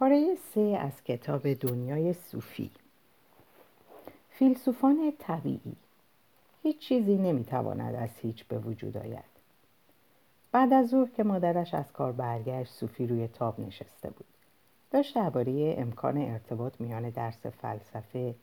پاره 0.00 0.34
سه 0.54 0.60
از 0.60 1.04
کتاب 1.04 1.54
دنیای 1.54 2.12
صوفی. 2.12 2.70
فیلسوفان 4.30 5.12
طبیعی. 5.18 5.76
هیچ 6.62 6.78
چیزی 6.78 7.16
نمی‌تواند 7.16 7.94
از 7.94 8.08
هیچ 8.22 8.44
به 8.44 8.58
وجود 8.58 8.96
آید. 8.96 9.24
بعد 10.52 10.72
از 10.72 10.88
ظهر 10.88 11.08
که 11.16 11.22
مادرش 11.22 11.74
از 11.74 11.92
کار 11.92 12.12
برگشت 12.12 12.72
صوفی 12.72 13.06
روی 13.06 13.28
تاب 13.28 13.60
نشسته 13.60 14.10
بود. 14.10 14.26
داشت 14.90 15.14
درباره 15.14 15.74
امکان 15.78 16.18
ارتباط 16.18 16.80
میان 16.80 17.10
درس 17.10 17.46
فلسفه 17.46 18.34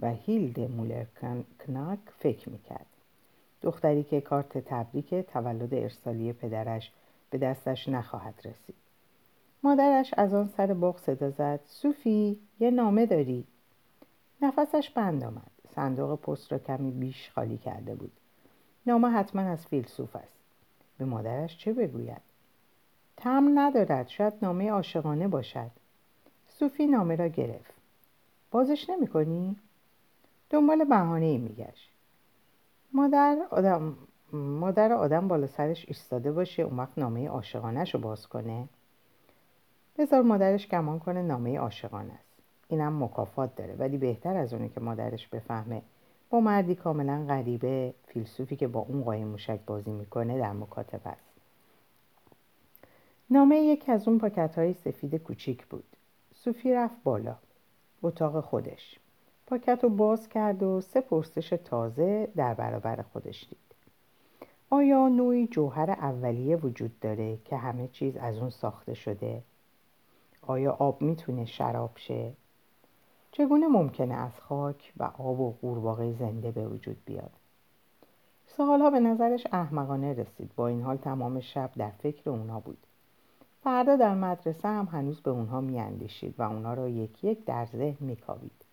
و 0.00 0.10
هیلد 0.10 0.60
مولر 0.60 1.04
کناک 1.66 1.98
فکر 2.18 2.48
می‌کرد. 2.48 2.86
دختری 3.62 4.02
که 4.02 4.20
کارت 4.20 4.58
تبریک 4.58 5.14
تولد 5.14 5.74
ارسالی 5.74 6.32
پدرش 6.32 6.92
به 7.30 7.38
دستش 7.38 7.88
نخواهد 7.88 8.34
رسید. 8.44 8.81
مادرش 9.62 10.14
از 10.16 10.34
آن 10.34 10.48
سر 10.48 10.74
باغ 10.74 10.98
صدا 10.98 11.30
زد. 11.30 11.60
صوفی 11.66 12.38
یه 12.60 12.70
نامه 12.70 13.06
داری. 13.06 13.44
نفسش 14.42 14.90
بند 14.90 15.24
آمد. 15.24 15.50
صندوق 15.74 16.20
پست 16.20 16.52
را 16.52 16.58
کمی 16.58 16.90
بیش 16.90 17.30
خالی 17.30 17.58
کرده 17.58 17.94
بود. 17.94 18.12
نامه 18.86 19.08
حتما 19.08 19.42
از 19.42 19.66
فیلسوف 19.66 20.16
است. 20.16 20.38
به 20.98 21.04
مادرش 21.04 21.58
چه 21.58 21.72
بگوید؟ 21.72 22.22
تم 23.16 23.58
ندارد. 23.58 24.08
شاید 24.08 24.32
نامه 24.42 24.70
عاشقانه 24.70 25.28
باشد. 25.28 25.70
صوفی 26.48 26.86
نامه 26.86 27.16
را 27.16 27.26
گرفت. 27.26 27.74
بازش 28.50 28.90
نمی 28.90 29.06
کنی؟ 29.06 29.56
دنبال 30.50 30.84
بهانه 30.84 31.26
ای 31.26 31.38
میگشت 31.38 31.90
مادر 32.92 33.38
آدم 33.50 33.96
مادر 34.32 34.92
آدم 34.92 35.28
بالا 35.28 35.46
سرش 35.46 35.84
ایستاده 35.88 36.32
باشه. 36.32 36.62
اون 36.62 36.76
وقت 36.76 36.98
نامه 36.98 37.28
عاشقانهش 37.28 37.94
رو 37.94 38.00
باز 38.00 38.26
کنه. 38.26 38.68
بذار 39.98 40.22
مادرش 40.22 40.68
گمان 40.68 40.98
کنه 40.98 41.22
نامه 41.22 41.58
عاشقانه 41.58 42.12
است. 42.12 42.32
اینم 42.68 43.04
مکافات 43.04 43.56
داره 43.56 43.74
ولی 43.74 43.98
بهتر 43.98 44.36
از 44.36 44.52
اونه 44.52 44.68
که 44.68 44.80
مادرش 44.80 45.28
بفهمه. 45.28 45.82
با 46.30 46.40
مردی 46.40 46.74
کاملا 46.74 47.24
غریبه 47.28 47.94
فیلسوفی 48.06 48.56
که 48.56 48.68
با 48.68 48.80
اون 48.80 49.02
قایم 49.02 49.26
موشک 49.26 49.60
بازی 49.66 49.90
می‌کنه 49.90 50.38
در 50.38 50.52
مکاتب 50.52 51.00
است. 51.04 51.32
نامه 53.30 53.56
یکی 53.56 53.92
از 53.92 54.08
اون 54.08 54.18
پاکت 54.18 54.58
های 54.58 54.72
سفید 54.72 55.14
کوچیک 55.14 55.66
بود. 55.66 55.84
صوفی 56.34 56.74
رفت 56.74 57.02
بالا 57.04 57.36
اتاق 58.02 58.40
خودش. 58.40 58.98
پاکت 59.46 59.78
رو 59.82 59.88
باز 59.88 60.28
کرد 60.28 60.62
و 60.62 60.80
سه 60.80 61.00
پرسش 61.00 61.48
تازه 61.64 62.28
در 62.36 62.54
برابر 62.54 63.04
خودش 63.12 63.46
دید. 63.48 63.58
آیا 64.70 65.08
نوعی 65.08 65.46
جوهر 65.46 65.90
اولیه 65.90 66.56
وجود 66.56 67.00
داره 67.00 67.38
که 67.44 67.56
همه 67.56 67.88
چیز 67.88 68.16
از 68.16 68.38
اون 68.38 68.50
ساخته 68.50 68.94
شده؟ 68.94 69.42
آیا 70.42 70.72
آب 70.72 71.02
می‌تونه 71.02 71.44
شراب 71.44 71.90
شه؟ 71.96 72.32
چگونه 73.32 73.68
ممکنه 73.68 74.14
از 74.14 74.40
خاک 74.40 74.92
و 74.96 75.02
آب 75.02 75.40
و 75.40 75.56
قورباغه 75.62 76.12
زنده 76.12 76.50
به 76.50 76.68
وجود 76.68 76.96
بیاد؟ 77.04 77.30
سوالها 78.46 78.90
به 78.90 79.00
نظرش 79.00 79.46
احمقانه 79.52 80.12
رسید 80.12 80.50
با 80.56 80.66
این 80.68 80.82
حال 80.82 80.96
تمام 80.96 81.40
شب 81.40 81.70
در 81.76 81.90
فکر 81.90 82.30
اونا 82.30 82.60
بود 82.60 82.78
فردا 83.64 83.96
در 83.96 84.14
مدرسه 84.14 84.68
هم 84.68 84.88
هنوز 84.92 85.20
به 85.20 85.30
اونها 85.30 85.60
میاندیشید 85.60 86.34
و 86.38 86.42
اونا 86.42 86.74
را 86.74 86.88
یک 86.88 87.24
یک 87.24 87.44
در 87.44 87.66
ذهن 87.66 88.06
میکاوید 88.06 88.64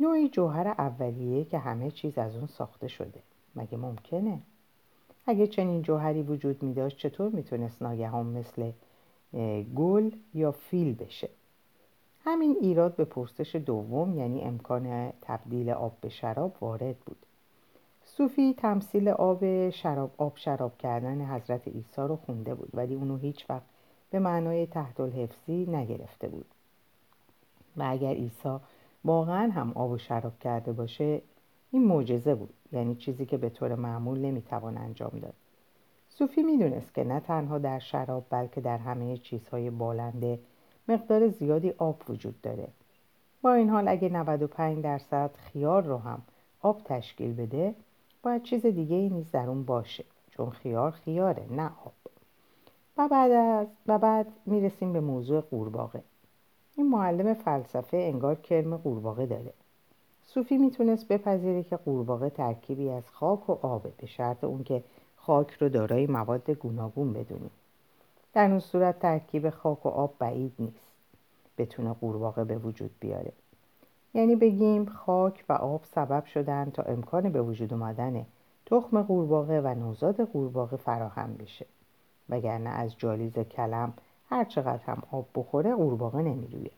نوعی 0.00 0.28
جوهر 0.28 0.68
اولیه 0.68 1.44
که 1.44 1.58
همه 1.58 1.90
چیز 1.90 2.18
از 2.18 2.36
اون 2.36 2.46
ساخته 2.46 2.88
شده 2.88 3.22
مگه 3.56 3.76
ممکنه؟ 3.78 4.38
اگه 5.26 5.46
چنین 5.46 5.82
جوهری 5.82 6.22
وجود 6.22 6.62
می 6.62 6.74
داشت 6.74 6.98
چطور 6.98 7.30
می‌تونست 7.30 7.82
ناگهان 7.82 8.26
مثل 8.26 8.72
گل 9.76 10.10
یا 10.34 10.52
فیل 10.52 10.94
بشه. 10.94 11.28
همین 12.24 12.56
ایراد 12.60 12.96
به 12.96 13.04
پرسش 13.04 13.56
دوم 13.56 14.18
یعنی 14.18 14.40
امکان 14.40 15.12
تبدیل 15.22 15.70
آب 15.70 15.92
به 16.00 16.08
شراب 16.08 16.56
وارد 16.60 16.96
بود. 16.96 17.16
صوفی 18.04 18.54
تمثیل 18.54 19.08
آب 19.08 19.70
شراب 19.70 20.10
آب 20.18 20.32
شراب 20.36 20.78
کردن 20.78 21.20
حضرت 21.20 21.68
عیسی 21.68 22.02
رو 22.02 22.16
خونده 22.16 22.54
بود 22.54 22.70
ولی 22.74 22.94
اونو 22.94 23.16
هیچ 23.16 23.50
وقت 23.50 23.62
به 24.10 24.18
معنای 24.18 24.66
تحت 24.66 25.00
الحفظی 25.00 25.66
نگرفته 25.66 26.28
بود. 26.28 26.46
و 27.76 27.82
اگر 27.86 28.14
عیسی 28.14 28.56
واقعا 29.04 29.50
هم 29.50 29.72
آب 29.74 29.90
و 29.90 29.98
شراب 29.98 30.38
کرده 30.38 30.72
باشه 30.72 31.22
این 31.70 31.84
معجزه 31.84 32.34
بود 32.34 32.54
یعنی 32.72 32.94
چیزی 32.94 33.26
که 33.26 33.36
به 33.36 33.48
طور 33.48 33.74
معمول 33.74 34.18
نمی‌توان 34.18 34.76
انجام 34.76 35.18
داد. 35.22 35.34
صوفی 36.14 36.42
می‌دونست 36.42 36.94
که 36.94 37.04
نه 37.04 37.20
تنها 37.20 37.58
در 37.58 37.78
شراب 37.78 38.26
بلکه 38.30 38.60
در 38.60 38.78
همه 38.78 39.16
چیزهای 39.16 39.70
بالنده 39.70 40.38
مقدار 40.88 41.28
زیادی 41.28 41.70
آب 41.70 42.02
وجود 42.08 42.40
داره. 42.40 42.68
با 43.42 43.52
این 43.52 43.68
حال 43.68 43.88
اگه 43.88 44.08
95 44.08 44.84
درصد 44.84 45.30
خیار 45.34 45.82
رو 45.82 45.98
هم 45.98 46.22
آب 46.60 46.82
تشکیل 46.84 47.34
بده 47.34 47.74
باید 48.22 48.42
چیز 48.42 48.66
دیگه 48.66 48.96
ای 48.96 49.10
نیز 49.10 49.30
در 49.30 49.48
اون 49.48 49.64
باشه 49.64 50.04
چون 50.30 50.50
خیار 50.50 50.90
خیاره 50.90 51.46
نه 51.50 51.66
آب. 51.66 51.92
و 52.96 53.08
بعد, 53.08 53.30
از 53.30 53.66
و 53.86 53.98
بعد 53.98 54.26
می‌رسیم 54.46 54.92
به 54.92 55.00
موضوع 55.00 55.40
قورباغه. 55.40 56.02
این 56.76 56.90
معلم 56.90 57.34
فلسفه 57.34 57.96
انگار 57.96 58.34
کرم 58.34 58.76
قورباغه 58.76 59.26
داره. 59.26 59.52
صوفی 60.22 60.58
می‌تونست 60.58 61.08
بپذیره 61.08 61.62
که 61.62 61.76
قورباغه 61.76 62.30
ترکیبی 62.30 62.90
از 62.90 63.10
خاک 63.10 63.50
و 63.50 63.66
آبه 63.66 63.92
به 63.98 64.06
شرط 64.06 64.44
اون 64.44 64.64
که 64.64 64.82
خاک 65.26 65.50
رو 65.50 65.68
دارای 65.68 66.06
مواد 66.06 66.50
گوناگون 66.50 67.12
بدونیم 67.12 67.50
در 68.32 68.50
اون 68.50 68.60
صورت 68.60 68.98
ترکیب 68.98 69.50
خاک 69.50 69.86
و 69.86 69.88
آب 69.88 70.14
بعید 70.18 70.52
نیست. 70.58 70.92
بتونه 71.58 71.92
قورباغه 71.92 72.44
به 72.44 72.58
وجود 72.58 72.90
بیاره. 73.00 73.32
یعنی 74.14 74.36
بگیم 74.36 74.86
خاک 74.86 75.44
و 75.48 75.52
آب 75.52 75.84
سبب 75.84 76.24
شدن 76.24 76.70
تا 76.70 76.82
امکان 76.82 77.32
به 77.32 77.42
وجود 77.42 77.72
اومدن 77.72 78.26
تخم 78.66 79.02
قورباغه 79.02 79.60
و 79.60 79.74
نوزاد 79.74 80.20
قورباغه 80.20 80.76
فراهم 80.76 81.34
بشه. 81.34 81.66
وگرنه 82.28 82.70
از 82.70 82.98
جالیز 82.98 83.38
کلم 83.38 83.92
هر 84.30 84.44
چقدر 84.44 84.82
هم 84.86 85.02
آب 85.10 85.26
بخوره 85.34 85.74
قورباغه 85.74 86.22
نمیرویه 86.22 86.70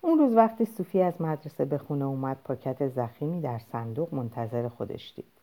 اون 0.00 0.18
روز 0.18 0.34
وقتی 0.34 0.64
صوفی 0.64 1.02
از 1.02 1.20
مدرسه 1.20 1.64
به 1.64 1.78
خونه 1.78 2.04
اومد 2.04 2.36
پاکت 2.44 2.88
زخیمی 2.88 3.40
در 3.40 3.58
صندوق 3.58 4.14
منتظر 4.14 4.68
خودش 4.68 5.12
دید. 5.16 5.35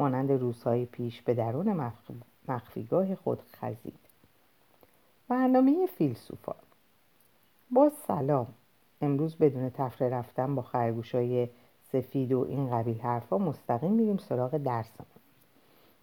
مانند 0.00 0.32
روزهای 0.32 0.84
پیش 0.84 1.22
به 1.22 1.34
درون 1.34 1.92
مخفیگاه 2.48 3.14
خود 3.14 3.42
خزید. 3.42 3.98
برنامه 5.28 5.86
فیلسوفان. 5.86 6.54
با 7.70 7.90
سلام 8.06 8.46
امروز 9.00 9.36
بدون 9.36 9.70
تفره 9.70 10.08
رفتن 10.08 10.54
با 10.54 10.62
خرگوشای 10.62 11.48
سفید 11.92 12.32
و 12.32 12.46
این 12.48 12.70
قبیل 12.70 13.00
حرفا 13.00 13.38
مستقیم 13.38 13.92
میریم 13.92 14.16
سراغ 14.16 14.56
درسمون. 14.56 15.08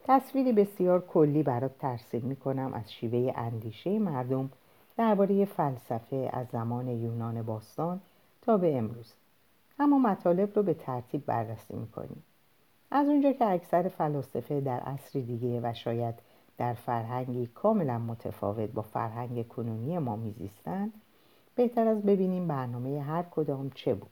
تصویری 0.03 0.51
بسیار 0.53 1.01
کلی 1.01 1.43
برات 1.43 1.77
ترسیم 1.77 2.25
می‌کنم 2.25 2.73
از 2.73 2.93
شیوه 2.93 3.33
اندیشه 3.35 3.99
مردم 3.99 4.49
درباره 4.97 5.45
فلسفه 5.45 6.29
از 6.33 6.47
زمان 6.51 6.87
یونان 6.87 7.41
باستان 7.41 8.01
تا 8.41 8.57
به 8.57 8.77
امروز. 8.77 9.13
اما 9.79 9.99
مطالب 9.99 10.55
رو 10.55 10.63
به 10.63 10.73
ترتیب 10.73 11.25
بررسی 11.25 11.75
می‌کنیم. 11.75 12.23
از 12.91 13.07
اونجا 13.07 13.31
که 13.31 13.45
اکثر 13.45 13.87
فلاسفه 13.87 14.61
در 14.61 14.79
عصری 14.79 15.21
دیگه 15.21 15.59
و 15.63 15.73
شاید 15.73 16.15
در 16.57 16.73
فرهنگی 16.73 17.45
کاملا 17.45 17.99
متفاوت 17.99 18.69
با 18.69 18.81
فرهنگ 18.81 19.47
کنونی 19.47 19.97
ما 19.97 20.15
میزیستند 20.15 20.93
بهتر 21.55 21.87
از 21.87 22.01
ببینیم 22.01 22.47
برنامه 22.47 23.01
هر 23.01 23.23
کدام 23.23 23.69
چه 23.69 23.93
بود. 23.93 24.09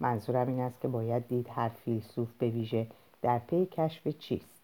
منظورم 0.00 0.48
این 0.48 0.60
است 0.60 0.80
که 0.80 0.88
باید 0.88 1.28
دید 1.28 1.46
هر 1.50 1.68
فیلسوف 1.68 2.28
به 2.38 2.48
ویژه 2.48 2.86
در 3.22 3.38
پی 3.38 3.66
کشف 3.66 4.08
چیست. 4.08 4.62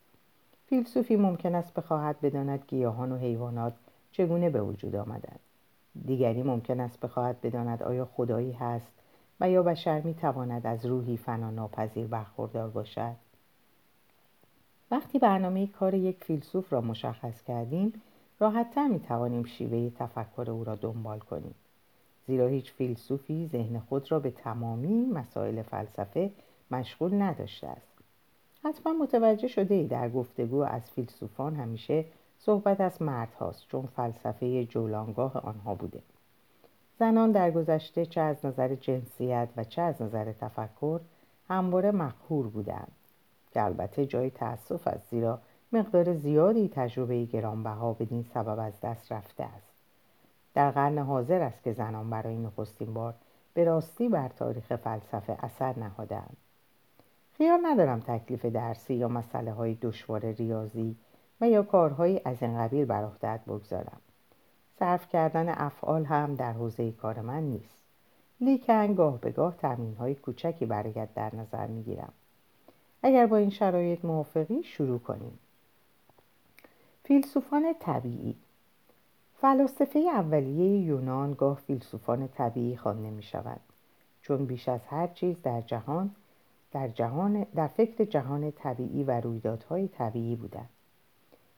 فیلسوفی 0.67 1.17
ممکن 1.17 1.55
است 1.55 1.75
بخواهد 1.75 2.21
بداند 2.21 2.65
گیاهان 2.69 3.13
و 3.13 3.17
حیوانات 3.17 3.75
چگونه 4.13 4.51
به 4.51 4.63
وجود 4.63 4.97
آمدند. 4.97 5.41
دیگری 6.07 6.43
ممکن 6.43 6.81
است 6.81 7.01
بخواهد 7.01 7.41
بداند 7.41 7.83
آیا 7.83 8.05
خدایی 8.05 8.53
هست 8.53 8.93
و 9.41 9.51
یا 9.51 9.63
بشر 9.63 10.01
می 10.01 10.15
تواند 10.15 10.67
از 10.67 10.87
روحی 10.87 11.17
فنا 11.17 11.51
ناپذیر 11.51 12.07
برخوردار 12.07 12.71
باشد. 12.71 13.24
وقتی 14.91 15.19
برنامه 15.19 15.67
کار 15.67 15.95
یک 15.95 16.25
فیلسوف 16.25 16.73
را 16.73 16.81
مشخص 16.81 17.43
کردیم 17.43 18.03
راحتتر 18.41 18.87
می 18.87 19.01
توانیم 19.01 19.45
شیوه 19.45 19.91
تفکر 19.99 20.51
او 20.51 20.65
را 20.65 20.75
دنبال 20.75 21.19
کنیم. 21.19 21.55
زیرا 22.27 22.47
هیچ 22.47 22.73
فیلسوفی 22.73 23.49
ذهن 23.53 23.79
خود 23.79 24.13
را 24.13 24.21
به 24.21 24.31
تمامی 24.31 25.07
مسائل 25.07 25.63
فلسفه 25.63 26.31
مشغول 26.71 27.23
نداشته 27.23 27.67
است. 27.67 27.95
حتما 28.65 28.93
متوجه 28.93 29.49
شده 29.49 29.75
ای 29.75 29.87
در 29.87 30.09
گفتگو 30.09 30.61
از 30.61 30.91
فیلسوفان 30.91 31.57
همیشه 31.57 32.05
صحبت 32.39 32.81
از 32.81 33.03
مرد 33.03 33.35
هاست 33.35 33.69
چون 33.69 33.87
فلسفه 33.87 34.65
جولانگاه 34.65 35.37
آنها 35.37 35.75
بوده. 35.75 36.03
زنان 36.99 37.33
در 37.33 37.51
گذشته 37.51 38.07
چه 38.07 38.21
از 38.21 38.47
نظر 38.47 38.75
جنسیت 38.75 39.49
و 39.57 39.65
چه 39.65 39.83
از 39.83 40.03
نظر 40.03 40.33
تفکر 40.33 41.01
همواره 41.49 41.91
مقهور 41.91 42.47
بودند. 42.49 42.93
که 43.55 43.63
البته 43.63 44.07
جای 44.07 44.31
تأسف 44.31 44.87
است 44.89 45.11
زیرا 45.11 45.39
مقدار 45.73 46.15
زیادی 46.15 46.69
تجربه 46.75 47.25
گرانبها 47.25 47.93
بدین 47.93 48.23
سبب 48.23 48.59
از 48.59 48.81
دست 48.81 49.13
رفته 49.13 49.45
است. 49.45 49.73
در 50.55 50.71
قرن 50.71 50.99
حاضر 50.99 51.43
است 51.43 51.63
که 51.63 51.73
زنان 51.73 52.11
برای 52.11 52.37
نخستین 52.37 52.95
بار 52.95 53.15
به 53.55 53.65
راستی 53.65 54.09
بر 54.09 54.29
تاریخ 54.29 54.77
فلسفه 54.77 55.37
اثر 55.43 55.79
نهادند 55.79 56.37
خیال 57.33 57.61
ندارم 57.63 58.01
تکلیف 58.01 58.45
درسی 58.45 58.95
یا 58.95 59.09
مسئله 59.09 59.53
های 59.53 59.75
دشوار 59.75 60.21
ریاضی 60.21 60.97
و 61.41 61.49
یا 61.49 61.63
کارهایی 61.63 62.21
از 62.25 62.43
این 62.43 62.59
قبیل 62.59 62.85
بر 62.85 63.05
عهدهات 63.05 63.41
بگذارم. 63.41 64.01
صرف 64.79 65.09
کردن 65.09 65.49
افعال 65.49 66.05
هم 66.05 66.35
در 66.35 66.53
حوزه 66.53 66.93
کار 66.93 67.21
من 67.21 67.43
نیست. 67.43 67.79
لیکن 68.41 68.95
گاه 68.95 69.21
به 69.21 69.31
گاه 69.31 69.57
تمرین 69.57 69.95
های 69.95 70.15
کوچکی 70.15 70.67
برایت 70.67 71.15
در 71.15 71.37
نظر 71.37 71.67
می‌گیرم. 71.67 72.13
اگر 73.07 73.27
با 73.27 73.37
این 73.37 73.51
شرایط 73.51 74.05
موافقی 74.05 74.63
شروع 74.63 74.99
کنیم. 74.99 75.39
فیلسوفان 77.05 77.75
طبیعی. 77.81 78.37
فلاسفه 79.37 79.99
اولیه 79.99 80.81
یونان 80.81 81.33
گاه 81.33 81.57
فیلسوفان 81.67 82.29
طبیعی 82.29 82.77
خوانده 82.77 83.11
می 83.11 83.23
شود 83.23 83.61
چون 84.23 84.47
بیش 84.47 84.69
از 84.69 84.81
هر 84.87 85.07
چیز 85.07 85.43
در 85.43 85.61
جهان 85.61 86.11
در, 86.73 86.89
جهان 86.89 87.47
در 87.55 87.67
فکر 87.67 88.05
جهان 88.05 88.51
طبیعی 88.51 89.05
و 89.05 89.21
رویدادهای 89.21 89.89
طبیعی 89.89 90.37
بودند 90.37 90.69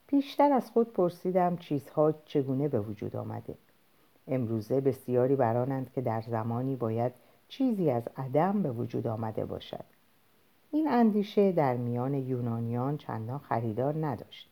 پیشتر 0.06 0.52
از 0.52 0.70
خود 0.70 0.92
پرسیدم 0.92 1.56
چیزها 1.56 2.14
چگونه 2.24 2.68
به 2.68 2.80
وجود 2.80 3.16
آمده. 3.16 3.54
امروزه 4.28 4.80
بسیاری 4.80 5.36
برانند 5.36 5.92
که 5.92 6.00
در 6.00 6.20
زمانی 6.20 6.76
باید 6.76 7.12
چیزی 7.48 7.90
از 7.90 8.02
عدم 8.16 8.62
به 8.62 8.70
وجود 8.70 9.06
آمده 9.06 9.44
باشد. 9.44 9.95
این 10.76 10.88
اندیشه 10.88 11.52
در 11.52 11.76
میان 11.76 12.14
یونانیان 12.14 12.96
چندان 12.96 13.38
خریدار 13.38 14.06
نداشت. 14.06 14.48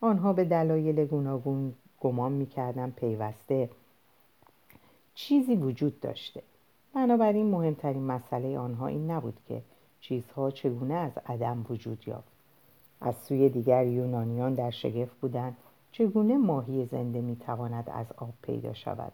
آنها 0.00 0.32
به 0.32 0.44
دلایل 0.44 1.04
گوناگون 1.04 1.74
گمان 2.00 2.32
می‌کردن 2.32 2.90
پیوسته 2.90 3.70
چیزی 5.14 5.56
وجود 5.56 6.00
داشته. 6.00 6.42
بنابراین 6.94 7.50
مهمترین 7.50 8.02
مسئله 8.02 8.58
آنها 8.58 8.86
این 8.86 9.10
نبود 9.10 9.38
که 9.48 9.62
چیزها 10.00 10.50
چگونه 10.50 10.94
از 10.94 11.12
عدم 11.26 11.66
وجود 11.70 12.08
یافت. 12.08 12.32
از 13.00 13.14
سوی 13.16 13.48
دیگر 13.48 13.86
یونانیان 13.86 14.54
در 14.54 14.70
شگفت 14.70 15.20
بودند 15.20 15.56
چگونه 15.92 16.36
ماهی 16.36 16.86
زنده 16.86 17.20
می‌تواند 17.20 17.90
از 17.90 18.06
آب 18.16 18.32
پیدا 18.42 18.72
شود 18.72 19.12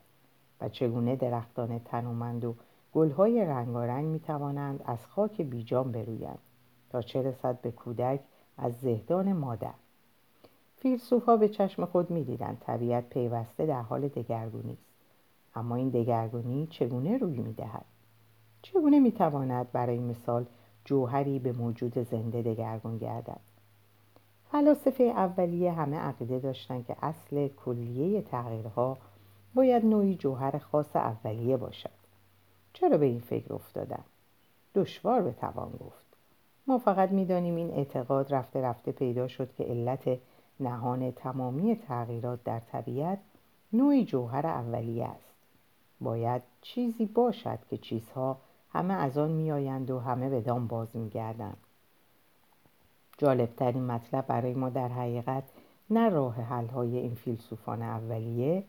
و 0.61 0.69
چگونه 0.69 1.17
درختان 1.17 1.79
تنومند 1.79 2.45
و 2.45 2.55
گلهای 2.95 3.45
رنگارنگ 3.45 4.05
می‌توانند 4.05 4.83
از 4.87 5.07
خاک 5.07 5.41
بیجان 5.41 5.93
برویند 5.93 6.39
تا 6.91 7.03
چه 7.03 7.23
رسد 7.23 7.61
به 7.61 7.71
کودک 7.71 8.21
از 8.59 8.73
زهدان 8.81 9.33
مادر. 9.33 9.75
فیلسوفها 10.77 11.37
به 11.37 11.49
چشم 11.49 11.85
خود 11.85 12.11
می‌دیدند 12.11 12.59
طبیعت 12.61 13.09
پیوسته 13.09 13.67
در 13.67 13.83
حال 13.83 14.09
دگرگونی 14.09 14.73
است. 14.73 14.87
اما 15.55 15.77
این 15.77 15.89
دگرگونی 15.89 16.67
چگونه 16.67 17.19
روی 17.19 17.39
می‌دهد؟ 17.39 17.85
چگونه 18.63 19.01
می‌تواند 19.01 19.73
برای 19.73 19.99
مثال 19.99 20.47
جوهری 20.85 21.39
به 21.39 21.53
موجود 21.53 21.99
زنده 21.99 22.43
دگرگون 22.43 22.99
گردد؟ 22.99 23.41
فلاسفه 24.51 25.05
اولیه 25.05 25.73
همه 25.73 25.97
عقیده 25.97 26.39
داشتند 26.39 26.87
که 26.87 26.97
اصل 27.03 27.49
کلیه 27.49 28.23
تغییرها 28.23 28.99
باید 29.55 29.85
نوعی 29.85 30.15
جوهر 30.15 30.59
خاص 30.59 30.97
اولیه 30.97 31.57
باشد. 31.57 32.04
چرا 32.75 32.99
به 32.99 33.07
این 33.07 33.21
فکر 33.21 33.55
افتادم؟ 33.55 34.05
دشوار 34.75 35.23
به 35.23 35.33
توان 35.33 35.71
گفت. 35.71 36.05
ما 36.67 36.79
فقط 36.79 37.11
می‌دانیم 37.11 37.57
این 37.57 37.71
اعتقاد 37.71 38.35
رفته 38.35 38.63
رفته 38.63 38.93
پیدا 38.93 39.29
شد 39.29 39.55
که 39.55 39.65
علت 39.65 40.19
نهان 40.61 41.11
تمامی 41.11 41.77
تغییرات 41.77 42.45
در 42.45 42.61
طبیعت 42.61 43.19
نوعی 43.73 44.05
جوهر 44.05 44.47
اولیه 44.47 45.05
است. 45.05 45.35
باید 46.01 46.43
چیزی 46.63 47.07
باشد 47.07 47.59
که 47.71 47.79
چیزها 47.79 48.39
همه 48.73 48.95
از 48.95 49.19
آن 49.19 49.31
میآیند 49.31 49.91
و 49.91 49.99
همه 49.99 50.31
بدان 50.31 50.67
باز 50.67 50.97
میگردند. 50.97 51.57
جالبترین 53.19 53.85
مطلب 53.85 54.27
برای 54.27 54.55
ما 54.55 54.71
در 54.71 54.89
حقیقت 54.89 55.45
نه 55.91 56.09
راه 56.09 56.35
حل 56.35 56.67
های 56.67 56.99
این 56.99 57.15
فیلسوفان 57.15 57.83
اولیه 57.83 58.65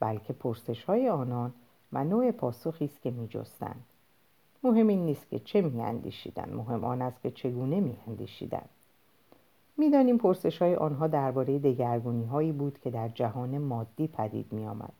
بلکه 0.00 0.32
پرسش 0.32 0.84
های 0.84 1.08
آنان 1.08 1.52
و 1.92 2.04
نوع 2.04 2.30
پاسخی 2.30 2.84
است 2.84 3.02
که 3.02 3.10
میجستند 3.10 3.84
مهم 4.62 4.88
این 4.88 5.06
نیست 5.06 5.28
که 5.28 5.38
چه 5.38 5.60
میاندیشیدند 5.60 6.54
مهم 6.54 6.84
آن 6.84 7.02
است 7.02 7.22
که 7.22 7.30
چگونه 7.30 7.80
میاندیشیدند 7.80 8.68
می‌دانیم 9.76 10.18
پرسش 10.18 10.62
های 10.62 10.74
آنها 10.74 11.06
درباره 11.06 11.58
دگرگونی 11.58 12.24
هایی 12.24 12.52
بود 12.52 12.78
که 12.78 12.90
در 12.90 13.08
جهان 13.08 13.58
مادی 13.58 14.06
پدید 14.06 14.52
می 14.52 14.66
آمد. 14.66 14.92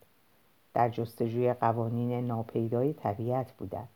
در 0.74 0.88
جستجوی 0.88 1.52
قوانین 1.52 2.26
ناپیدای 2.26 2.92
طبیعت 2.92 3.52
بودند. 3.52 3.88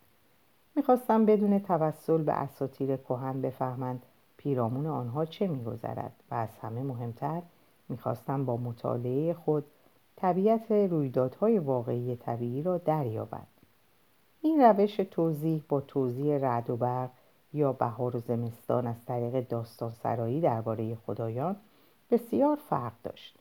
می‌خواستم 0.77 1.27
بدون 1.27 1.59
توسل 1.59 2.23
به 2.23 2.33
اساتیر 2.33 2.97
کهن 2.97 3.41
بفهمند 3.41 4.03
پیرامون 4.37 4.87
آنها 4.87 5.25
چه 5.25 5.47
میگذرد 5.47 6.13
و 6.31 6.35
از 6.35 6.59
همه 6.63 6.83
مهمتر 6.83 7.43
می‌خواستم 7.89 8.45
با 8.45 8.57
مطالعه 8.57 9.35
خود 9.35 9.65
طبیعت 10.17 10.71
رویدادهای 10.71 11.59
واقعی 11.59 12.17
طبیعی 12.17 12.63
را 12.63 12.79
دریابد. 12.79 13.47
این 14.43 14.61
روش 14.61 14.97
توضیح 14.97 15.65
با 15.69 15.81
توضیح 15.81 16.39
رعد 16.39 16.71
و 16.71 16.77
برق 16.77 17.11
یا 17.53 17.73
بهار 17.73 18.17
و 18.17 18.19
زمستان 18.19 18.87
از 18.87 19.05
طریق 19.07 19.49
داستان 19.49 19.91
سرایی 19.91 20.41
درباره 20.41 20.95
خدایان 20.95 21.57
بسیار 22.11 22.57
فرق 22.57 22.93
داشت. 23.03 23.39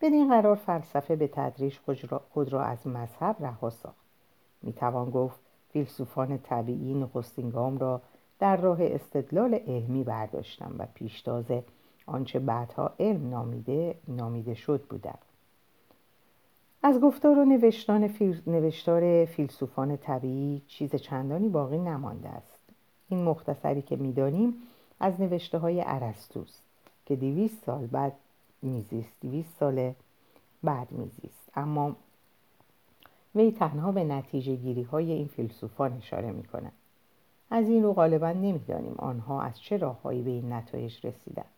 بدین 0.00 0.28
قرار 0.28 0.56
فلسفه 0.56 1.16
به 1.16 1.28
تدریج 1.28 1.78
خود 2.30 2.52
را 2.52 2.62
از 2.62 2.86
مذهب 2.86 3.36
رها 3.40 3.70
ساخت. 3.70 4.04
می‌توان 4.62 5.10
گفت 5.10 5.40
فیلسوفان 5.72 6.38
طبیعی 6.38 6.94
نخستین 6.94 7.50
گام 7.50 7.78
را 7.78 8.00
در 8.38 8.56
راه 8.56 8.78
استدلال 8.80 9.54
علمی 9.54 10.04
برداشتم 10.04 10.74
و 10.78 10.86
پیشتاز 10.94 11.44
آنچه 12.06 12.38
بعدها 12.38 12.92
علم 13.00 13.30
نامیده, 13.30 13.94
نامیده 14.08 14.54
شد 14.54 14.82
بودند. 14.82 15.33
از 16.86 17.00
گفتار 17.00 17.38
و 17.38 17.44
نوشتان 17.44 18.08
فیل... 18.08 18.40
نوشتار 18.46 19.24
فیلسوفان 19.24 19.96
طبیعی 19.96 20.62
چیز 20.68 20.94
چندانی 20.94 21.48
باقی 21.48 21.78
نمانده 21.78 22.28
است. 22.28 22.58
این 23.08 23.22
مختصری 23.22 23.82
که 23.82 23.96
می‌دانیم 23.96 24.54
از 25.00 25.20
نوشته 25.20 25.58
های 25.58 25.80
عرستوست 25.80 26.62
که 27.06 27.16
دیویست 27.16 27.64
سال 27.64 27.86
بعد 27.86 28.12
میزیست 28.62 29.20
دیویست 29.20 29.56
سال 29.58 29.92
بعد 30.62 30.92
میزیست. 30.92 31.50
اما 31.56 31.96
وی 33.34 33.52
تنها 33.52 33.92
به 33.92 34.04
نتیجه 34.04 34.54
گیری 34.54 34.82
های 34.82 35.12
این 35.12 35.26
فیلسوفان 35.26 35.92
اشاره 35.92 36.32
می 36.32 36.44
کند. 36.44 36.72
از 37.50 37.68
این 37.68 37.82
رو 37.82 37.92
غالبا 37.92 38.32
نمی‌دانیم 38.32 38.94
آنها 38.98 39.42
از 39.42 39.60
چه 39.60 39.76
راههایی 39.76 40.22
به 40.22 40.30
این 40.30 40.52
نتایج 40.52 41.06
رسیدند. 41.06 41.54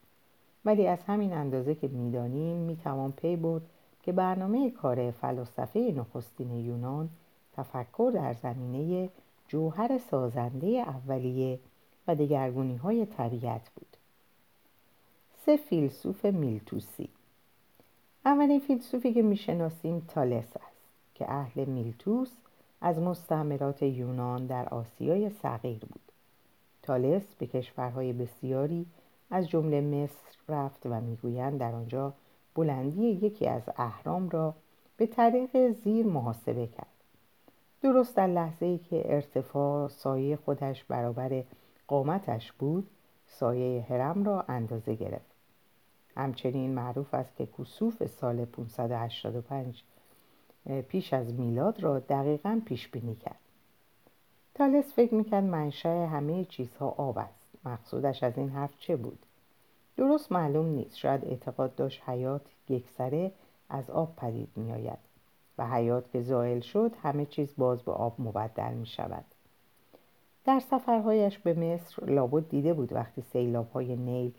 ولی 0.65 0.87
از 0.87 0.99
همین 1.07 1.33
اندازه 1.33 1.75
که 1.75 1.89
می‌دانیم 1.89 2.57
می‌توان 2.57 3.13
پی 3.13 3.37
برد 3.37 3.63
که 4.07 4.13
برنامه 4.13 4.71
کار 4.71 5.11
فلسفه 5.11 5.95
نخستین 5.97 6.51
یونان 6.51 7.09
تفکر 7.57 8.11
در 8.15 8.33
زمینه 8.33 9.09
جوهر 9.49 9.99
سازنده 10.11 10.67
اولیه 10.67 11.59
و 12.09 12.15
دگرگونی 12.15 12.77
های 12.77 13.07
طبیعت 13.07 13.71
بود. 13.75 13.97
سه 15.47 15.57
فیلسوف 15.57 16.25
میلتوسی. 16.25 17.09
اولین 18.25 18.61
فیلسوفی 18.61 19.13
که 19.13 19.23
می‌شناسیم 19.23 20.07
تالس 20.09 20.57
است 20.57 20.87
که 21.15 21.31
اهل 21.33 21.65
میلتوس 21.65 22.31
از 22.81 22.99
مستعمرات 22.99 23.83
یونان 23.83 24.47
در 24.47 24.69
آسیای 24.69 25.31
صغیر 25.31 25.79
بود. 25.79 26.13
تالس 26.83 27.35
به 27.39 27.47
کشورهای 27.47 28.13
بسیاری 28.13 28.87
از 29.31 29.49
جمله 29.49 29.81
مصر 29.81 30.37
رفت 30.49 30.87
و 30.87 31.01
می‌گویند 31.01 31.59
در 31.59 31.73
آنجا 31.73 32.13
بلندی 32.57 33.07
یکی 33.07 33.47
از 33.47 33.63
اهرام 33.77 34.29
را 34.29 34.55
به 34.97 35.07
طریق 35.07 35.71
زیر 35.71 36.07
محاسبه 36.07 36.67
کرد. 36.67 36.87
درست 37.83 38.17
در 38.17 38.27
لحظه 38.27 38.67
ای 38.67 38.79
که 38.79 39.15
ارتفاع 39.15 39.89
سایه 39.89 40.37
خودش 40.37 40.85
برابر 40.85 41.43
قامتش 41.87 42.53
بود 42.53 42.91
سایه 43.27 43.87
هرم 43.89 44.25
را 44.25 44.45
اندازه 44.49 44.95
گرفت. 44.95 45.37
همچنین 46.17 46.75
معروف 46.75 47.15
است 47.15 47.37
که 47.37 47.49
کسوف 47.59 48.07
سال 48.07 48.45
585 48.45 49.83
پیش 50.89 51.13
از 51.13 51.35
میلاد 51.35 51.83
را 51.83 51.99
دقیقا 51.99 52.61
پیش 52.65 52.89
بینی 52.89 53.15
کرد. 53.15 53.39
تالس 54.55 54.95
فکر 54.95 55.15
می‌کرد 55.15 55.45
منشأ 55.45 56.07
همه 56.07 56.45
چیزها 56.45 56.89
آب 56.89 57.19
است. 57.19 57.55
مقصودش 57.65 58.23
از 58.23 58.39
این 58.39 58.49
حرف 58.49 58.79
چه 58.79 58.97
بود؟ 58.97 59.19
درست 59.97 60.33
معلوم 60.33 60.67
نیست. 60.67 60.97
شاید 60.97 61.25
اعتقاد 61.25 61.75
داشت 61.75 62.03
حیات 62.07 62.43
یکسره 62.69 63.33
از 63.69 63.91
آب 63.91 64.17
پدید 64.17 64.49
میآید 64.57 64.99
و 65.59 65.67
حیات 65.67 66.11
که 66.11 66.21
زائل 66.21 66.61
شد 66.61 66.93
همه 67.03 67.27
چیز 67.27 67.55
باز 67.59 67.83
به 67.83 67.93
آب 67.93 68.15
مبدل 68.19 68.75
می 68.75 68.87
شود 68.87 69.25
در 70.45 70.61
سفرهایش 70.61 71.39
به 71.39 71.55
مصر 71.55 72.05
لابد 72.05 72.49
دیده 72.49 72.75
بود 72.75 72.93
وقتی 72.93 73.23
سیلاب 73.23 73.71
های 73.71 73.97
نیل 73.97 74.33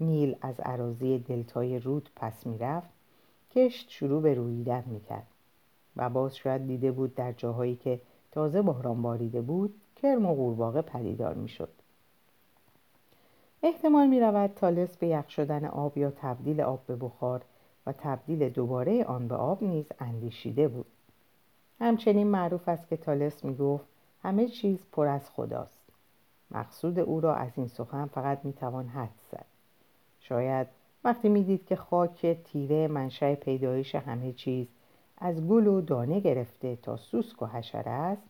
نیل 0.00 0.36
از 0.40 0.60
عراضی 0.60 1.18
دلتای 1.18 1.78
رود 1.78 2.10
پس 2.16 2.46
می‌رفت 2.46 2.88
کشت 3.50 3.90
شروع 3.90 4.22
به 4.22 4.34
رویدن 4.34 4.84
می‌کرد 4.86 5.26
و 5.96 6.10
باز 6.10 6.36
شاید 6.36 6.66
دیده 6.66 6.92
بود 6.92 7.14
در 7.14 7.32
جاهایی 7.32 7.76
که 7.76 8.00
تازه 8.32 8.62
باران 8.62 9.02
باریده 9.02 9.40
بود 9.40 9.74
کرم 9.96 10.26
و 10.26 10.34
قورباغه 10.34 10.82
پدیدار 10.82 11.34
می‌شد. 11.34 11.77
احتمال 13.62 14.06
می 14.06 14.20
رود 14.20 14.50
تالس 14.56 14.96
به 14.96 15.06
یخ 15.06 15.30
شدن 15.30 15.64
آب 15.64 15.98
یا 15.98 16.10
تبدیل 16.10 16.60
آب 16.60 16.86
به 16.86 16.96
بخار 16.96 17.42
و 17.86 17.92
تبدیل 17.92 18.48
دوباره 18.48 19.04
آن 19.04 19.28
به 19.28 19.34
آب 19.34 19.62
نیز 19.62 19.86
اندیشیده 19.98 20.68
بود. 20.68 20.86
همچنین 21.80 22.26
معروف 22.26 22.68
است 22.68 22.88
که 22.88 22.96
تالس 22.96 23.44
می 23.44 23.54
گفت 23.54 23.84
همه 24.22 24.48
چیز 24.48 24.86
پر 24.92 25.06
از 25.06 25.30
خداست. 25.30 25.80
مقصود 26.50 26.98
او 26.98 27.20
را 27.20 27.34
از 27.34 27.52
این 27.56 27.68
سخن 27.68 28.06
فقط 28.06 28.44
می 28.44 28.52
توان 28.52 28.86
حد 28.86 29.20
زد. 29.32 29.46
شاید 30.20 30.66
وقتی 31.04 31.28
می 31.28 31.44
دید 31.44 31.66
که 31.66 31.76
خاک 31.76 32.26
تیره 32.44 32.88
منشأ 32.88 33.34
پیدایش 33.34 33.94
همه 33.94 34.32
چیز 34.32 34.66
از 35.18 35.46
گل 35.46 35.66
و 35.66 35.80
دانه 35.80 36.20
گرفته 36.20 36.76
تا 36.76 36.96
سوسک 36.96 37.42
و 37.42 37.46
حشره 37.46 37.90
است 37.90 38.22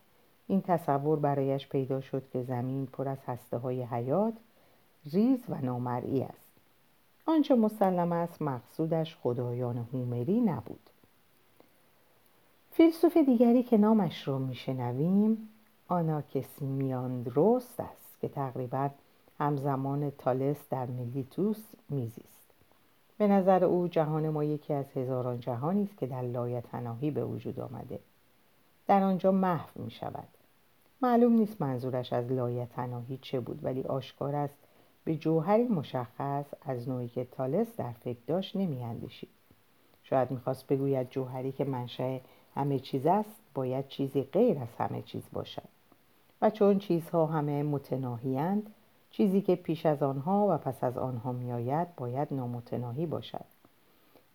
این 0.46 0.62
تصور 0.62 1.18
برایش 1.18 1.68
پیدا 1.68 2.00
شد 2.00 2.22
که 2.32 2.42
زمین 2.42 2.86
پر 2.86 3.08
از 3.08 3.18
هسته 3.26 3.56
های 3.56 3.82
حیات 3.82 4.34
ریز 5.12 5.44
و 5.48 5.60
نامرئی 5.60 6.22
است. 6.22 6.52
آنچه 7.26 7.54
مسلم 7.54 8.12
است 8.12 8.42
مقصودش 8.42 9.16
خدایان 9.22 9.78
هومری 9.92 10.40
نبود. 10.40 10.90
فیلسوف 12.70 13.16
دیگری 13.16 13.62
که 13.62 13.76
نامش 13.76 14.28
را 14.28 14.38
میشنویم 14.38 15.48
آناکسیمیاندروست 15.88 17.80
است 17.80 18.20
که 18.20 18.28
تقریبا 18.28 18.90
همزمان 19.38 20.10
تالس 20.10 20.68
در 20.70 20.86
ملیتوس 20.86 21.64
میزیست. 21.88 22.50
به 23.18 23.26
نظر 23.26 23.64
او 23.64 23.88
جهان 23.88 24.28
ما 24.28 24.44
یکی 24.44 24.72
از 24.74 24.92
هزاران 24.94 25.40
جهانی 25.40 25.82
است 25.82 25.98
که 25.98 26.06
در 26.06 26.22
لایتناهی 26.22 27.10
به 27.10 27.24
وجود 27.24 27.60
آمده. 27.60 28.00
در 28.86 29.02
آنجا 29.02 29.32
محو 29.32 29.82
می 29.82 29.90
شود 29.90 30.28
معلوم 31.02 31.32
نیست 31.32 31.62
منظورش 31.62 32.12
از 32.12 32.32
لایتناهی 32.32 33.18
چه 33.22 33.40
بود 33.40 33.64
ولی 33.64 33.82
آشکار 33.82 34.36
است 34.36 34.67
به 35.08 35.16
جوهری 35.16 35.64
مشخص 35.68 36.44
از 36.62 36.88
نوعی 36.88 37.08
که 37.08 37.24
تالس 37.24 37.66
در 37.76 37.92
فکر 37.92 38.18
داشت 38.26 38.56
نمیاندیشید. 38.56 39.28
شاید 40.02 40.30
می‌خواست 40.30 40.66
بگوید 40.66 41.10
جوهری 41.10 41.52
که 41.52 41.64
منشأ 41.64 42.18
همه 42.54 42.78
چیز 42.78 43.06
است 43.06 43.40
باید 43.54 43.88
چیزی 43.88 44.22
غیر 44.22 44.58
از 44.58 44.68
همه 44.78 45.02
چیز 45.02 45.22
باشد. 45.32 45.68
و 46.42 46.50
چون 46.50 46.78
چیزها 46.78 47.26
همه 47.26 47.62
متناهیند 47.62 48.74
چیزی 49.10 49.40
که 49.40 49.56
پیش 49.56 49.86
از 49.86 50.02
آنها 50.02 50.46
و 50.50 50.58
پس 50.58 50.84
از 50.84 50.98
آنها 50.98 51.32
میآید 51.32 51.96
باید 51.96 52.28
نامتناهی 52.30 53.06
باشد. 53.06 53.44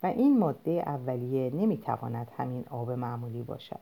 و 0.03 0.07
این 0.07 0.39
ماده 0.39 0.71
اولیه 0.71 1.49
نمی‌تواند 1.49 2.31
همین 2.37 2.65
آب 2.69 2.91
معمولی 2.91 3.41
باشد. 3.41 3.79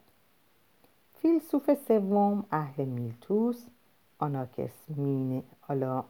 فیلسوف 1.14 1.74
سوم 1.88 2.46
اهل 2.52 2.86
میلتوس 2.86 3.66
آناکسمین 4.20 5.44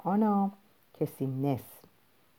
آنا 0.04 0.52
کسیمنس 1.02 1.82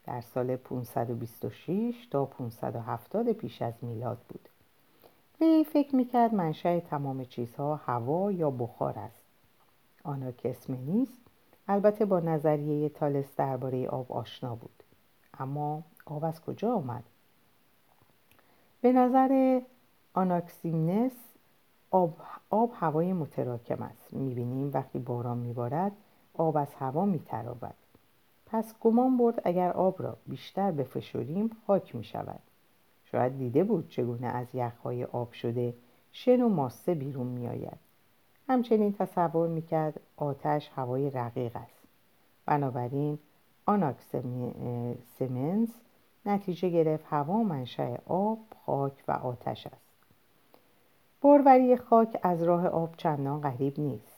در 0.04 0.21
سال 0.21 0.57
526 0.57 2.07
تا 2.11 2.25
570 2.25 3.33
پیش 3.33 3.62
از 3.62 3.75
میلاد 3.83 4.19
بود. 4.28 4.49
وی 5.40 5.64
فکر 5.64 5.97
می‌کرد 5.97 6.35
منشأ 6.35 6.81
تمام 6.81 7.25
چیزها 7.25 7.76
هوا 7.76 8.33
یا 8.33 8.50
بخار 8.50 8.99
است. 8.99 9.23
آناکسمنیس 10.04 11.09
البته 11.69 12.04
با 12.04 12.21
نظریه 12.21 12.88
تالس 12.88 13.37
درباره 13.37 13.88
آب 13.88 14.12
آشنا 14.12 14.54
بود. 14.54 14.83
اما 15.38 15.83
آب 16.07 16.25
از 16.25 16.40
کجا 16.40 16.75
آمد؟ 16.75 17.04
به 18.81 18.92
نظر 18.92 19.61
آناکسیمنس 20.14 21.12
آب, 21.90 22.16
آب 22.50 22.73
هوای 22.75 23.12
متراکم 23.12 23.83
است. 23.83 24.14
می‌بینیم 24.14 24.71
وقتی 24.75 24.99
باران 24.99 25.38
میبارد 25.38 25.92
آب 26.35 26.57
از 26.57 26.75
هوا 26.75 27.04
میترابد. 27.04 27.75
پس 28.52 28.75
گمان 28.80 29.18
برد 29.18 29.42
اگر 29.44 29.71
آب 29.71 30.02
را 30.02 30.16
بیشتر 30.26 30.71
بفشوریم 30.71 31.50
خاک 31.66 31.94
می 31.94 32.04
شود. 32.04 32.40
شاید 33.04 33.38
دیده 33.38 33.64
بود 33.64 33.88
چگونه 33.88 34.26
از 34.26 34.47
یخهای 34.54 35.04
آب 35.04 35.32
شده 35.32 35.75
شن 36.12 36.40
و 36.40 36.49
ماسه 36.49 36.94
بیرون 36.94 37.26
می 37.26 37.49
آید. 37.49 37.78
همچنین 38.49 38.92
تصور 38.92 39.49
می 39.49 39.62
کرد 39.62 40.00
آتش 40.16 40.71
هوای 40.76 41.11
رقیق 41.11 41.56
است. 41.56 41.82
بنابراین 42.47 43.18
آناکسمنس 43.66 45.68
نتیجه 46.26 46.68
گرفت 46.68 47.04
هوا 47.09 47.42
منشأ 47.42 47.97
آب، 48.06 48.38
خاک 48.66 49.04
و 49.09 49.12
آتش 49.12 49.66
است. 49.66 49.92
بروری 51.23 51.76
خاک 51.76 52.18
از 52.23 52.42
راه 52.42 52.66
آب 52.66 52.97
چندان 52.97 53.40
غریب 53.40 53.80
نیست. 53.80 54.12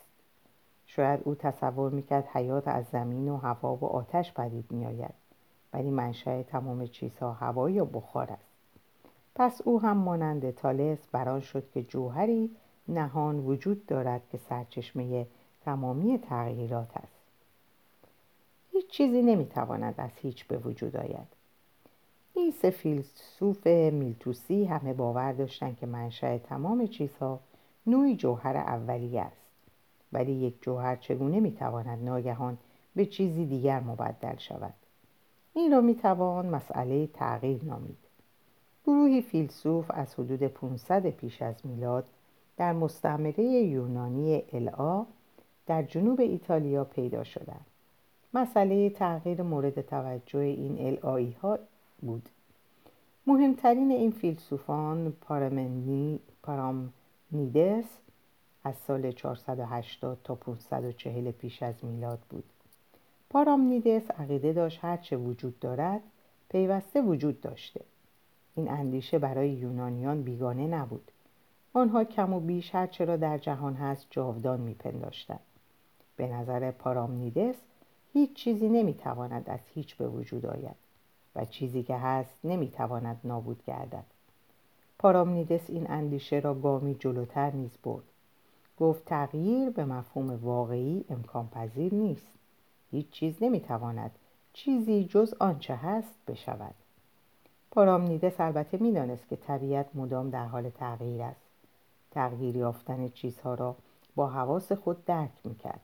شاید 0.97 1.21
او 1.25 1.35
تصور 1.35 1.91
می‌کرد 1.91 2.27
حیات 2.27 2.69
از 2.69 2.85
زمین 2.93 3.29
و 3.29 3.37
هوا 3.37 3.75
و 3.77 3.85
آتش 3.85 4.33
پدید 4.33 4.65
میآید. 4.71 5.15
ولی 5.73 5.91
منشأ 5.91 6.43
تمام 6.43 6.87
چیزها 6.87 7.33
هوا 7.33 7.71
یا 7.71 7.85
بخار 7.85 8.31
است. 8.31 8.49
پس 9.35 9.61
او 9.65 9.81
هم 9.81 9.97
مانند 9.97 10.51
تالس 10.51 10.99
بران 11.13 11.41
شد 11.41 11.71
که 11.75 11.83
جوهری 11.83 12.51
نهان 12.89 13.39
وجود 13.39 13.87
دارد 13.87 14.23
که 14.33 14.39
سرچشمه 14.39 15.27
تمامی 15.65 16.19
تغییرات 16.19 16.97
است. 16.97 17.13
هیچ 18.73 18.87
چیزی 18.91 19.23
نمی‌تواند 19.23 19.95
از 19.99 20.11
هیچ 20.17 20.47
به 20.47 20.59
وجود 20.59 20.97
آید. 20.97 21.29
این 22.35 22.51
سه 22.51 22.71
فیلسوف 22.71 23.67
میلتوسی 23.67 24.65
همه 24.65 24.93
باور 24.93 25.33
داشتند 25.33 25.79
که 25.79 25.87
منشأ 25.87 26.39
تمام 26.39 26.87
چیزها 26.87 27.41
نوعی 27.87 28.17
جوهر 28.17 28.57
اولیه 28.57 29.21
است. 29.21 29.44
ولی 30.15 30.33
یک 30.33 30.63
جوهر 30.63 30.97
چگونه 30.97 31.41
می‌تواند 31.41 32.05
ناگهان 32.05 32.59
به 32.97 33.07
چیزی 33.07 33.47
دیگر 33.47 33.81
مبدل 33.81 34.37
شود؟ 34.37 34.75
این 35.55 35.73
را 35.73 35.81
می‌توان 35.81 36.47
مسئله 36.47 37.07
تغییر 37.07 37.65
نامید. 37.65 37.99
گروهی 38.87 39.23
فیلسوف 39.23 39.91
از 39.95 40.15
حدود 40.15 40.43
500 40.43 41.11
پیش 41.11 41.43
از 41.43 41.55
میلاد 41.65 42.07
در 42.57 42.73
مستعمره 42.73 43.45
یونانی 43.45 44.43
الا 44.53 45.07
در 45.67 45.83
جنوب 45.83 46.21
ایتالیا 46.21 46.85
پیدا 46.85 47.25
شدند. 47.25 47.67
مسئله 48.35 48.91
تغییر 48.91 49.43
مورد 49.43 49.81
توجه 49.81 50.39
این 50.39 50.87
الایی 50.87 51.37
ها 51.43 51.59
بود. 52.01 52.29
مهمترین 53.27 53.91
این 53.91 54.11
فیلسوفان 54.11 55.13
پارامنیدس 56.43 57.85
از 58.65 58.75
سال 58.77 59.13
480 59.13 60.19
تا 60.25 60.35
540 60.35 61.31
پیش 61.31 61.63
از 61.63 61.85
میلاد 61.85 62.19
بود. 62.31 62.45
پارامنیدس 63.31 64.11
عقیده 64.11 64.53
داشت 64.53 64.79
هرچه 64.83 65.17
وجود 65.17 65.59
دارد 65.59 66.01
پیوسته 66.49 67.03
وجود 67.03 67.41
داشته. 67.41 67.81
این 68.55 68.71
اندیشه 68.71 69.19
برای 69.19 69.51
یونانیان 69.51 70.23
بیگانه 70.23 70.67
نبود. 70.67 71.11
آنها 71.73 72.05
کم 72.05 72.33
و 72.33 72.41
بیش 72.41 72.75
هرچه 72.75 73.05
را 73.05 73.17
در 73.17 73.39
جهان 73.39 73.75
هست 73.75 74.07
جاودان 74.11 74.61
میپنداشتند. 74.61 75.41
به 76.17 76.27
نظر 76.29 76.71
پارامنیدس 76.71 77.57
هیچ 78.13 78.35
چیزی 78.35 78.69
نمی‌تواند 78.69 79.51
از 79.51 79.61
هیچ 79.75 79.97
به 79.97 80.09
وجود 80.09 80.47
آید 80.47 80.77
و 81.37 81.45
چیزی 81.45 81.83
که 81.83 81.97
هست 81.97 82.35
نمی‌تواند 82.45 83.21
نابود 83.25 83.63
گردد. 83.67 84.05
پارامنیدس 84.99 85.71
این 85.71 85.91
اندیشه 85.91 86.39
را 86.39 86.55
گامی 86.55 86.95
جلوتر 86.95 87.51
نیز 87.51 87.79
برد. 87.83 88.05
گفت 88.81 89.05
تغییر 89.05 89.71
به 89.71 89.85
مفهوم 89.85 90.45
واقعی 90.45 91.05
امکان 91.09 91.49
پذیر 91.49 91.95
نیست. 91.95 92.33
هیچ 92.91 93.11
چیز 93.11 93.37
نمی‌تواند 93.41 94.11
چیزی 94.53 95.05
جز 95.05 95.35
آنچه 95.41 95.77
هست 95.77 96.15
بشود. 96.27 96.75
پارامنیدس 97.71 98.41
البته 98.41 98.79
می‌دانست 98.79 99.29
که 99.29 99.37
طبیعت 99.37 99.87
مدام 99.95 100.31
در 100.31 100.47
حال 100.47 100.71
تغییر 100.71 101.23
است. 101.23 101.51
تغییر 102.11 102.57
یافتن 102.57 103.09
چیزها 103.09 103.55
را 103.55 103.77
با 104.15 104.27
حواس 104.27 104.73
خود 104.73 105.05
درک 105.05 105.31
می‌کرد. 105.45 105.81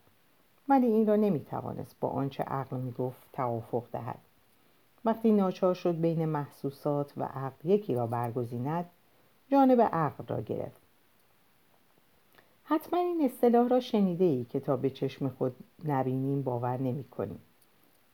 ولی 0.69 0.87
این 0.87 1.07
را 1.07 1.17
نمی‌توانست 1.17 1.97
با 2.01 2.09
آنچه 2.09 2.43
عقل 2.43 2.77
می‌گفت 2.77 3.33
توافق 3.33 3.85
دهد. 3.93 4.19
وقتی 5.05 5.33
ناچار 5.33 5.75
شد 5.75 6.01
بین 6.01 6.27
محسوسات 6.27 7.13
و 7.17 7.25
عقل 7.25 7.69
یکی 7.69 7.95
را 7.95 8.07
برگزیند 8.07 8.91
جانب 9.49 9.81
عقل 9.81 10.25
را 10.27 10.41
گرفت. 10.41 10.81
حتما 12.73 13.00
این 13.00 13.25
اصطلاح 13.25 13.69
را 13.69 13.81
شنیده 13.81 14.25
ای 14.25 14.45
که 14.45 14.61
تا 14.61 14.77
به 14.77 14.91
چشم 14.91 15.29
خود 15.29 15.57
نبینیم 15.85 16.43
باور 16.43 16.77
نمی 16.77 17.05
کنیم. 17.05 17.41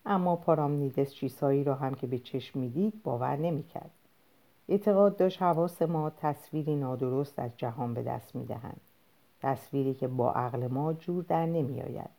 اما 0.06 0.36
پارامنیدس 0.36 1.12
چیزهایی 1.12 1.64
را 1.64 1.74
هم 1.74 1.94
که 1.94 2.06
به 2.06 2.18
چشم 2.18 2.58
می‌دید 2.58 3.02
باور 3.02 3.36
نمی 3.36 3.62
کرد. 3.62 3.90
اعتقاد 4.68 5.16
داشت 5.16 5.42
حواس 5.42 5.82
ما 5.82 6.10
تصویری 6.10 6.76
نادرست 6.76 7.38
از 7.38 7.50
جهان 7.56 7.94
به 7.94 8.02
دست 8.02 8.36
می 8.36 8.46
دهند. 8.46 8.80
تصویری 9.40 9.94
که 9.94 10.08
با 10.08 10.32
عقل 10.32 10.66
ما 10.66 10.92
جور 10.92 11.24
در 11.24 11.46
نمی 11.46 11.82
آید. 11.82 12.10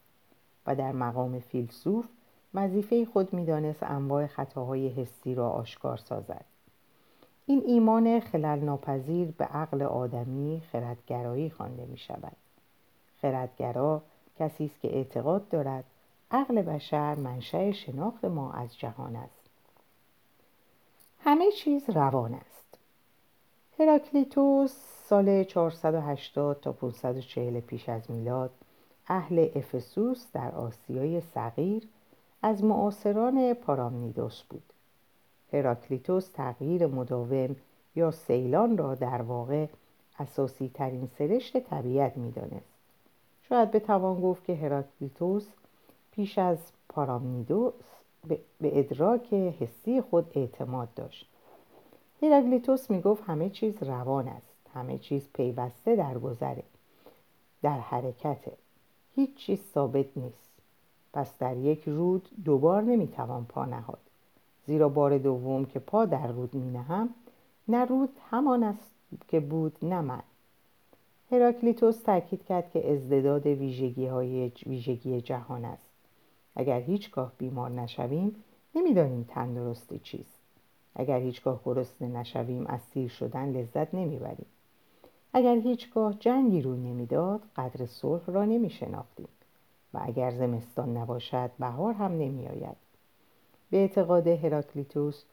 و 0.67 0.75
در 0.75 0.91
مقام 0.91 1.39
فیلسوف 1.39 2.06
وظیفه 2.53 3.06
خود 3.06 3.34
می‌دانست 3.34 3.84
انواع 3.84 4.27
خطاهای 4.27 4.88
حسی 4.88 5.36
را 5.36 5.50
آشکار 5.50 5.98
سازد 5.98 6.46
این 7.50 7.63
ایمان 7.66 8.20
خلل 8.20 8.60
ناپذیر 8.60 9.32
به 9.32 9.46
عقل 9.46 9.82
آدمی 9.82 10.62
خردگرایی 10.72 11.50
خوانده 11.50 11.86
می 11.86 11.98
شود 11.98 12.36
خردگرا 13.22 14.01
کسی 14.39 14.66
است 14.66 14.82
که 14.82 14.96
اعتقاد 14.96 15.50
دارد 15.50 15.84
عقل 16.32 16.62
بشر 16.62 17.16
منشأ 17.16 17.72
شناخت 17.72 18.25
ما 18.25 18.51
از 18.51 18.77
جهان 18.77 19.16
است. 19.16 19.50
همه 21.20 21.51
چیز 21.51 21.89
روان 21.89 22.34
است. 22.34 22.77
هراکلیتوس 23.80 24.75
سال 25.10 25.44
480 25.44 26.62
تا 26.62 26.72
540 26.72 27.60
پیش 27.60 27.89
از 27.89 28.12
میلاد 28.12 28.51
اهل 29.08 29.50
افسوس 29.56 30.32
در 30.34 30.51
آسیای 30.51 31.22
صغیر 31.22 31.88
از 32.42 32.63
معاصران 32.63 33.54
پارامنیدوس 33.54 34.44
بود. 34.44 34.74
هراکلیتوس 35.54 36.27
تغییر 36.27 36.88
مداوم 36.88 37.56
یا 37.96 38.12
سیلان 38.12 38.77
را 38.77 38.96
در 38.96 39.22
واقع 39.22 39.68
اساسی 40.20 40.72
ترین 40.74 41.10
سرشت 41.18 41.58
طبیعت 41.60 42.18
می 42.18 42.32
دانست. 42.32 42.77
شاید 43.50 43.72
بتوان 43.72 44.22
گفت 44.22 44.46
که 44.46 44.56
هراکلیتوس 44.56 45.48
پیش 46.12 46.38
از 46.38 46.58
پارامنیدوس 46.89 47.74
به 48.27 48.39
ادراک 48.62 49.34
حسی 49.34 50.01
خود 50.01 50.32
اعتماد 50.36 50.94
داشت. 50.96 51.30
هراکلیتوس 52.22 52.92
می 52.92 53.01
گفت 53.01 53.24
همه 53.24 53.50
چیز 53.50 53.84
روان 53.84 54.27
است 54.27 54.56
همه 54.74 54.98
چیز 54.98 55.30
پیوسته 55.34 55.96
در 55.96 56.18
گذره 56.18 56.63
در 57.62 57.80
حرکته 57.80 58.51
هیچ 59.16 59.36
چیز 59.36 59.60
ثابت 59.74 60.18
نیست. 60.18 60.51
پس 61.13 61.38
در 61.38 61.58
یک 61.58 61.84
رود 61.84 62.30
دوبار 62.46 62.82
نمی‌توان 62.82 63.46
پا 63.46 63.66
نهاد. 63.66 64.07
زیرا 64.67 64.89
بار 64.89 65.17
دوم 65.17 65.65
که 65.65 65.79
پا 65.79 66.05
در 66.05 66.27
رود 66.27 66.53
می 66.53 66.71
نهم 66.71 67.09
نه 67.67 67.86
رود 67.86 68.09
همان 68.29 68.63
است 68.63 68.91
که 69.27 69.39
بود 69.39 69.77
نه 69.81 70.01
من. 70.01 70.24
هراکلیتوس 71.31 72.01
تاکید 72.01 72.45
کرد 72.45 72.71
که 72.71 72.91
ازدداد 72.91 73.47
ویژگی, 73.47 74.05
های 74.07 74.51
ویژگی 74.65 75.21
جهان 75.21 75.65
است. 75.65 75.91
اگر 76.55 76.79
هیچگاه 76.79 77.31
بیمار 77.38 77.69
نشویم 77.69 78.36
نمی‌دانیم 78.75 79.25
تندرستی 79.29 80.00
چیست. 80.00 80.39
اگر 80.95 81.19
هیچگاه 81.19 81.62
گرسنه 81.65 82.07
نشویم 82.07 82.67
از 82.67 82.81
سیر 82.81 83.07
شدن 83.09 83.50
لذت 83.50 83.95
نمی‌بریم. 83.95 84.45
اگر 85.33 85.55
هیچگاه 85.55 86.13
جنگی 86.13 86.62
روی 86.62 86.79
نمی‌داد 86.79 87.41
قدر 87.55 87.86
صلح 87.86 88.25
را 88.27 88.45
نمیشناختیم. 88.45 89.27
و 89.93 90.00
اگر 90.03 90.31
زمستان 90.31 90.97
نباشد 90.97 91.51
بهار 91.59 91.93
هم 91.93 92.12
نمیآید. 92.12 92.87
به 93.69 93.77
اعتقاد 93.77 94.27
هراکلیتوس 94.27 95.24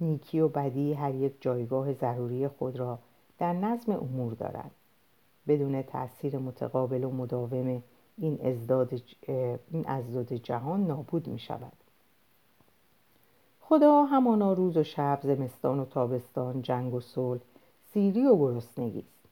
نیکی 0.00 0.40
و 0.40 0.48
بدی 0.48 0.92
هر 0.92 1.14
یک 1.14 1.34
جایگاه 1.40 1.92
ضروری 1.92 2.48
خود 2.48 2.76
را 2.76 2.98
در 3.38 3.52
نظم 3.52 3.92
امور 3.92 4.32
دارد 4.32 4.70
بدون 5.48 5.82
تأثیر 5.82 6.38
متقابل 6.38 7.04
و 7.04 7.10
مداوم 7.10 7.82
این 8.18 8.46
ازداد, 8.46 9.02
این 9.70 9.86
ازداد 9.86 10.32
جهان 10.32 10.86
نابود 10.86 11.28
می 11.28 11.38
شود. 11.38 11.72
خدا 13.60 14.04
همانا 14.04 14.52
روز 14.52 14.76
و 14.76 14.82
شب 14.82 15.20
زمستان 15.22 15.80
و 15.80 15.84
تابستان 15.84 16.62
جنگ 16.62 16.94
و 16.94 17.00
صلح 17.00 17.40
سیری 17.92 18.26
و 18.26 18.36
گرسنگی 18.36 18.98
است. 18.98 19.28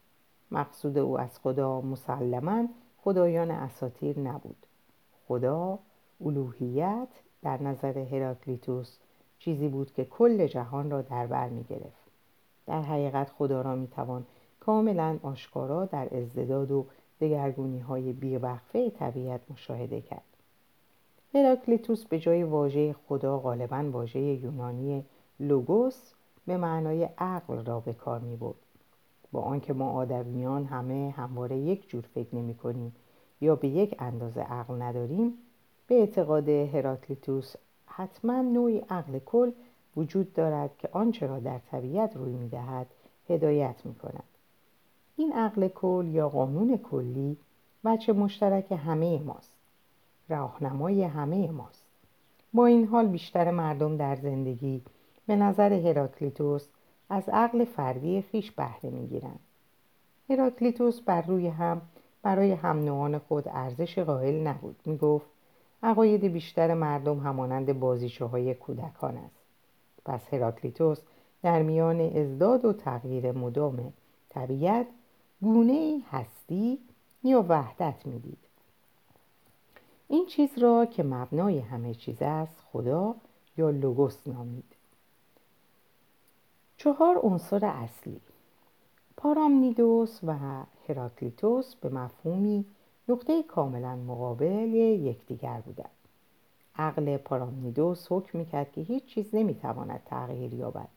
مقصود 0.50 0.98
او 0.98 1.20
از 1.20 1.38
خدا 1.38 1.80
مسلما 1.80 2.68
خدایان 2.98 3.50
اساتیر 3.50 4.18
نبود. 4.18 4.66
خدا 5.28 5.78
الوهیت 6.24 7.08
در 7.42 7.62
نظر 7.62 7.98
هراکلیتوس 7.98 8.96
چیزی 9.38 9.68
بود 9.68 9.92
که 9.92 10.04
کل 10.04 10.46
جهان 10.46 10.90
را 10.90 11.02
در 11.02 11.26
بر 11.26 11.48
می 11.48 11.64
گرفت. 11.64 12.06
در 12.66 12.82
حقیقت 12.82 13.30
خدا 13.30 13.62
را 13.62 13.74
می 13.74 13.88
توان 13.88 14.26
کاملا 14.60 15.18
آشکارا 15.22 15.84
در 15.84 16.16
ازدداد 16.16 16.70
و 16.70 16.86
دگرگونی 17.20 17.78
های 17.78 18.12
بیوقفه 18.12 18.90
طبیعت 18.90 19.40
مشاهده 19.50 20.00
کرد. 20.00 20.22
هراکلیتوس 21.34 22.04
به 22.04 22.18
جای 22.18 22.42
واژه 22.42 22.94
خدا 23.08 23.38
غالبا 23.38 23.90
واژه 23.90 24.20
یونانی 24.20 25.04
لوگوس 25.40 26.12
به 26.46 26.56
معنای 26.56 27.08
عقل 27.18 27.64
را 27.64 27.80
به 27.80 27.92
کار 27.92 28.20
می 28.20 28.36
بود. 28.36 28.56
با 29.32 29.40
آنکه 29.42 29.72
ما 29.72 29.92
آدمیان 29.92 30.64
همه 30.64 31.14
همواره 31.16 31.56
یک 31.56 31.88
جور 31.88 32.04
فکر 32.14 32.36
نمی 32.36 32.54
کنیم 32.54 32.96
یا 33.40 33.56
به 33.56 33.68
یک 33.68 33.96
اندازه 33.98 34.40
عقل 34.40 34.82
نداریم 34.82 35.32
به 35.86 35.94
اعتقاد 35.94 36.48
هراکلیتوس 36.48 37.54
حتما 37.86 38.42
نوعی 38.42 38.78
عقل 38.78 39.18
کل 39.18 39.52
وجود 39.96 40.34
دارد 40.34 40.70
که 40.78 40.88
آنچه 40.92 41.26
را 41.26 41.38
در 41.38 41.58
طبیعت 41.58 42.16
روی 42.16 42.32
می 42.32 42.48
دهد 42.48 42.86
هدایت 43.28 43.76
می 43.84 43.94
کند. 43.94 44.24
این 45.16 45.32
عقل 45.32 45.68
کل 45.68 46.06
یا 46.12 46.28
قانون 46.28 46.76
کلی 46.76 47.36
بچه 47.84 48.12
مشترک 48.12 48.72
همه 48.72 49.22
ماست. 49.22 49.52
راهنمای 50.28 51.02
همه 51.02 51.50
ماست. 51.50 51.84
با 52.52 52.66
این 52.66 52.86
حال 52.86 53.06
بیشتر 53.06 53.50
مردم 53.50 53.96
در 53.96 54.16
زندگی 54.16 54.82
به 55.26 55.36
نظر 55.36 55.72
هراکلیتوس 55.72 56.66
از 57.10 57.28
عقل 57.28 57.64
فردی 57.64 58.22
خیش 58.22 58.50
بهره 58.50 58.90
می‌گیرند. 58.90 59.40
هراکلیتوس 60.30 61.00
بر 61.00 61.22
روی 61.22 61.48
هم 61.48 61.80
برای 62.22 62.52
هم 62.52 62.78
نوعان 62.84 63.18
خود 63.18 63.48
ارزش 63.48 63.98
قائل 63.98 64.46
نبود. 64.46 64.76
می‌گفت 64.86 65.35
عقاید 65.82 66.24
بیشتر 66.24 66.74
مردم 66.74 67.18
همانند 67.18 67.80
بازیچه 67.80 68.24
های 68.24 68.54
کودکان 68.54 69.16
است. 69.16 69.44
پس 70.04 70.34
هراکلیتوس 70.34 70.98
در 71.42 71.62
میان 71.62 72.00
ازداد 72.00 72.64
و 72.64 72.72
تغییر 72.72 73.32
مدام 73.32 73.92
طبیعت 74.28 74.86
گونه 75.40 76.00
هستی 76.10 76.78
یا 77.24 77.44
وحدت 77.48 78.06
می‌دید. 78.06 78.38
این 80.08 80.26
چیز 80.26 80.58
را 80.58 80.86
که 80.86 81.02
مبنای 81.02 81.58
همه 81.58 81.94
چیز 81.94 82.22
است 82.22 82.56
خدا 82.72 83.14
یا 83.56 83.70
لوگوس 83.70 84.26
نامید. 84.26 84.76
چهار 86.76 87.18
عنصر 87.22 87.64
اصلی 87.64 88.20
پارامنیدوس 89.16 90.20
و 90.24 90.34
هراکلیتوس 90.88 91.74
به 91.74 91.88
مفهومی 91.88 92.64
نقطه 93.08 93.42
کاملا 93.42 93.96
مقابل 93.96 94.74
یکدیگر 94.74 95.60
بودند. 95.60 95.90
عقل 96.76 97.16
پارامنیدوس 97.16 98.06
حکم 98.12 98.38
می‌کرد 98.38 98.72
که 98.72 98.80
هیچ 98.80 99.04
چیز 99.04 99.34
نمی‌تواند 99.34 100.02
تغییر 100.04 100.54
یابد. 100.54 100.88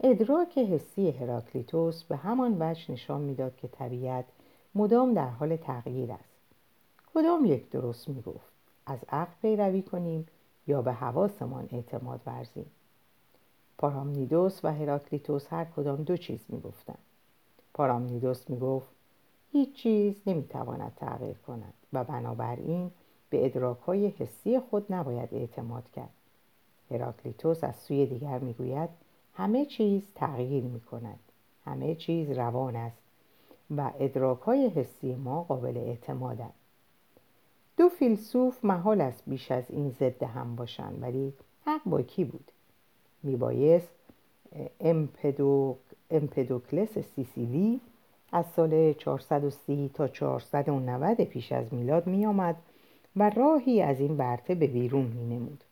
ادراک 0.00 0.58
حسی 0.58 1.10
هراکلیتوس 1.10 2.04
به 2.04 2.16
همان 2.16 2.56
وجه 2.60 2.92
نشان 2.92 3.20
می‌داد 3.20 3.56
که 3.56 3.68
طبیعت 3.68 4.24
مدام 4.74 5.14
در 5.14 5.28
حال 5.28 5.56
تغییر 5.56 6.12
است. 6.12 6.40
کدام 7.14 7.44
یک 7.44 7.70
درست 7.70 8.08
می‌گفت؟ 8.08 8.52
از 8.86 8.98
عقل 9.08 9.32
پیروی 9.42 9.82
کنیم 9.82 10.26
یا 10.66 10.82
به 10.82 10.92
حواسمان 10.92 11.68
اعتماد 11.72 12.20
ورزیم؟ 12.26 12.70
پارامنیدوس 13.78 14.64
و 14.64 14.72
هراکلیتوس 14.72 15.52
هر 15.52 15.64
کدام 15.64 16.02
دو 16.02 16.16
چیز 16.16 16.40
می‌گفتند. 16.48 16.98
پارامنیدوس 17.74 18.50
می‌گفت 18.50 18.93
هیچ 19.54 19.72
چیز 19.72 20.14
نمی‌تواند 20.26 20.92
تغییر 20.96 21.36
کند 21.46 21.72
و 21.92 22.04
بنابراین 22.04 22.90
به 23.30 23.46
ادراک 23.46 23.78
های 23.78 24.08
حسی 24.08 24.60
خود 24.60 24.92
نباید 24.92 25.28
اعتماد 25.34 25.90
کرد. 25.90 26.10
هراکلیتوس 26.90 27.64
از 27.64 27.76
سوی 27.76 28.06
دیگر 28.06 28.38
می‌گوید 28.38 28.88
همه 29.34 29.66
چیز 29.66 30.02
تغییر 30.14 30.64
می 30.64 30.80
کند 30.80 31.18
همه 31.64 31.94
چیز 31.94 32.30
روان 32.30 32.76
است 32.76 32.96
و 33.76 33.90
ادراک 34.00 34.40
های 34.40 34.68
حسی 34.68 35.14
ما 35.14 35.42
قابل 35.42 35.76
اعتمادند 35.76 36.54
دو 37.76 37.88
فیلسوف 37.88 38.64
محال 38.64 39.00
است 39.00 39.22
بیش 39.26 39.50
از 39.50 39.64
این 39.68 39.90
ضد 39.90 40.22
هم 40.22 40.56
باشند 40.56 41.02
ولی 41.02 41.32
حق 41.66 41.80
با 41.86 42.02
کی 42.02 42.24
بود؟ 42.24 42.50
میبایست 43.22 43.88
امپدو... 44.80 45.76
امپدوکلس 46.10 46.98
سیسیلی 46.98 47.80
از 48.34 48.44
سال 48.56 48.92
430 48.92 49.90
تا 49.94 50.08
490 50.08 51.24
پیش 51.24 51.52
از 51.52 51.74
میلاد 51.74 52.06
می 52.06 52.26
آمد 52.26 52.56
و 53.16 53.30
راهی 53.30 53.82
از 53.82 54.00
این 54.00 54.16
برته 54.16 54.54
به 54.54 54.66
بیرون 54.66 55.04
می 55.04 55.36
نمود. 55.36 55.64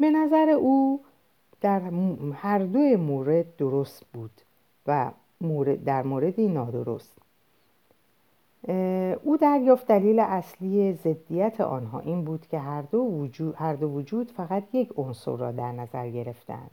به 0.00 0.10
نظر 0.10 0.48
او 0.50 1.00
در 1.60 1.80
هر 2.32 2.58
دو 2.58 2.78
مورد 2.78 3.56
درست 3.56 4.06
بود 4.12 4.30
و 4.86 5.10
در 5.84 6.02
موردی 6.02 6.48
نادرست 6.48 7.18
او 9.22 9.36
دریافت 9.36 9.86
دلیل 9.86 10.20
اصلی 10.20 10.92
ضدیت 10.92 11.60
آنها 11.60 12.00
این 12.00 12.24
بود 12.24 12.46
که 12.46 12.58
هر 12.58 12.82
دو 12.82 12.98
وجود, 12.98 13.54
هر 13.58 13.74
دو 13.74 13.88
وجود 13.88 14.30
فقط 14.30 14.62
یک 14.72 14.92
عنصر 14.96 15.36
را 15.36 15.52
در 15.52 15.72
نظر 15.72 16.10
گرفتند 16.10 16.70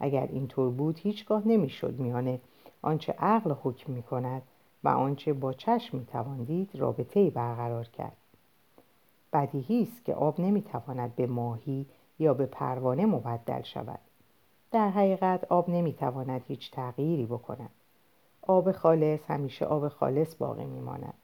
اگر 0.00 0.28
اینطور 0.32 0.70
بود 0.70 0.98
هیچگاه 0.98 1.48
نمی‌شد 1.48 1.98
میان 1.98 2.38
آنچه 2.84 3.12
عقل 3.12 3.54
حکم 3.62 3.92
می 3.92 4.02
کند 4.02 4.42
و 4.84 4.88
آنچه 4.88 5.32
با 5.32 5.52
چشم 5.52 5.98
می 5.98 6.06
توان 6.06 6.44
دید 6.44 6.70
رابطه 6.74 7.30
برقرار 7.30 7.84
کرد. 7.84 8.16
بدیهی 9.32 9.82
است 9.82 10.04
که 10.04 10.14
آب 10.14 10.40
نمی‌تواند 10.40 11.16
به 11.16 11.26
ماهی 11.26 11.86
یا 12.18 12.34
به 12.34 12.46
پروانه 12.46 13.06
مبدل 13.06 13.62
شود. 13.62 13.98
در 14.72 14.88
حقیقت 14.88 15.44
آب 15.44 15.70
نمی‌تواند 15.70 16.44
هیچ 16.48 16.70
تغییری 16.70 17.26
بکند. 17.26 17.70
آب 18.42 18.72
خالص 18.72 19.20
همیشه 19.28 19.64
آب 19.64 19.88
خالص 19.88 20.34
باقی 20.34 20.64
میماند. 20.64 21.14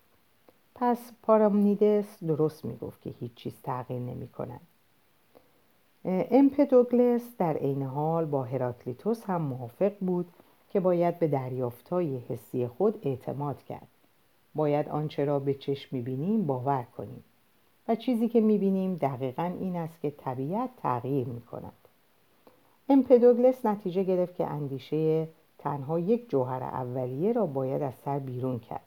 پس 0.74 1.12
پارامنیدس 1.22 2.24
درست 2.24 2.64
می‌گفت 2.64 3.02
که 3.02 3.10
هیچ 3.10 3.34
چیز 3.34 3.62
تغییر 3.62 4.00
نمی 4.00 4.28
کند 4.28 4.60
امپدوگلس 6.04 7.36
در 7.38 7.56
عین 7.56 7.82
حال 7.82 8.24
با 8.24 8.42
هراکلیتوس 8.44 9.24
هم 9.24 9.42
موافق 9.42 9.92
بود 10.00 10.26
که 10.70 10.80
باید 10.80 11.18
به 11.18 11.28
دریافتهای 11.28 12.18
حسی 12.18 12.66
خود 12.66 12.98
اعتماد 13.02 13.62
کرد. 13.62 13.88
باید 14.54 14.88
آنچه 14.88 15.24
را 15.24 15.38
به 15.38 15.54
چشم 15.54 15.96
می‌بینیم 15.96 16.46
باور 16.46 16.82
کنیم. 16.96 17.24
و 17.88 17.94
چیزی 17.94 18.28
که 18.28 18.40
می‌بینیم 18.40 18.94
دقیقا 18.94 19.52
این 19.60 19.76
است 19.76 20.00
که 20.00 20.10
طبیعت 20.10 20.70
تغییر 20.76 21.26
می‌کند. 21.28 21.72
امپدوگلس 22.88 23.66
نتیجه 23.66 24.02
گرفت 24.02 24.36
که 24.36 24.46
اندیشه 24.46 25.28
تنها 25.58 25.98
یک 25.98 26.30
جوهر 26.30 26.62
اولیه 26.62 27.32
را 27.32 27.46
باید 27.46 27.82
از 27.82 27.94
سر 28.04 28.18
بیرون 28.18 28.58
کرد. 28.58 28.86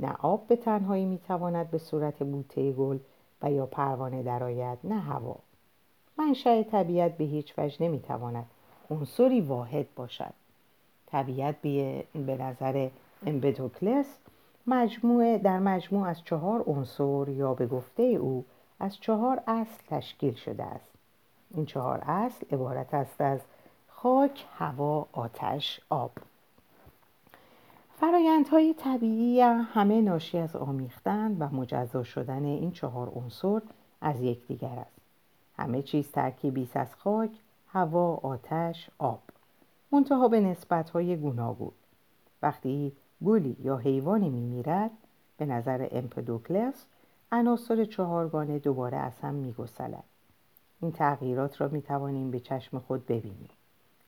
نه 0.00 0.16
آب 0.22 0.46
به 0.46 0.56
تنهایی 0.56 1.04
می‌تواند 1.04 1.70
به 1.70 1.78
صورت 1.78 2.22
بوته 2.22 2.72
گل 2.72 2.98
و 3.42 3.52
یا 3.52 3.66
پروانه 3.66 4.22
درآید 4.22 4.78
نه 4.84 5.00
هوا. 5.00 5.36
منشأ 6.18 6.62
طبیعت 6.62 7.16
به 7.16 7.24
هیچ 7.24 7.54
وجه 7.58 7.82
نمی‌تواند 7.82 8.46
عنصری 8.90 9.40
واحد 9.40 9.86
باشد. 9.96 10.32
طبیعت 11.06 11.62
به 12.14 12.36
نظر 12.40 12.88
امپدوکلس 13.26 14.18
مجموعه 14.66 15.38
در 15.38 15.58
مجموع 15.58 16.08
از 16.08 16.24
چهار 16.24 16.62
عنصر 16.66 17.28
یا 17.28 17.54
به 17.54 17.66
گفته 17.66 18.02
او 18.02 18.44
از 18.80 18.96
چهار 19.00 19.42
اصل 19.46 19.82
تشکیل 19.88 20.34
شده 20.34 20.62
است. 20.62 20.90
این 21.50 21.66
چهار 21.66 22.02
اصل 22.06 22.46
عبارت 22.52 22.94
است 22.94 23.20
از 23.20 23.40
خاک، 23.88 24.46
هوا، 24.58 25.06
آتش، 25.12 25.80
آب. 25.90 26.10
فرایندهای 28.00 28.74
طبیعی 28.74 29.40
همه 29.40 30.00
ناشی 30.00 30.38
از 30.38 30.56
آمیختن 30.56 31.36
و 31.38 31.48
مجزا 31.54 32.02
شدن 32.02 32.44
این 32.44 32.70
چهار 32.70 33.08
عنصر 33.08 33.60
از 34.00 34.20
یکدیگر 34.20 34.78
است. 34.78 35.00
همه 35.58 35.82
چیز 35.82 36.10
ترکیبی 36.10 36.62
است 36.62 36.76
از 36.76 36.94
خاک، 36.94 37.30
هوا، 37.68 38.14
آتش، 38.14 38.90
آب. 38.98 39.20
منتها 39.92 40.28
به 40.28 40.40
نسبتهای 40.40 41.16
گوناگون. 41.16 41.72
وقتی 42.42 42.92
گلی 43.24 43.56
یا 43.62 43.76
حیوانی 43.76 44.30
میمیرد 44.30 44.90
به 45.36 45.46
نظر 45.46 45.88
امپدوکلس 45.90 46.86
عناصر 47.32 47.84
چهارگانه 47.84 48.58
دوباره 48.58 48.96
از 48.96 49.20
هم 49.20 49.34
میگسلد. 49.34 50.04
این 50.80 50.92
تغییرات 50.92 51.60
را 51.60 51.68
می‌توانیم 51.68 52.30
به 52.30 52.40
چشم 52.40 52.78
خود 52.78 53.06
ببینیم. 53.06 53.50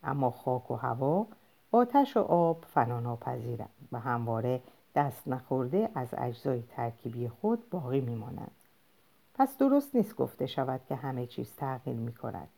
اما 0.03 0.31
خاک 0.31 0.71
و 0.71 0.75
هوا 0.75 1.27
آتش 1.73 2.17
و 2.17 2.21
آب 2.21 2.64
فناناپذیرند 2.64 3.88
و 3.93 3.99
همواره 4.01 4.62
دست 4.95 5.29
نخورده 5.29 5.91
از 5.95 6.09
اجزای 6.19 6.62
ترکیبی 6.62 7.29
خود 7.29 7.71
باقی 7.71 8.01
میمانند. 8.01 8.51
پس 9.35 9.59
درست 9.59 9.95
نیست 9.95 10.17
گفته 10.17 10.47
شود 10.47 10.81
که 10.88 10.95
همه 10.95 11.27
چیز 11.27 11.57
تغییر 11.57 11.97
می 11.97 12.12
کند 12.12 12.49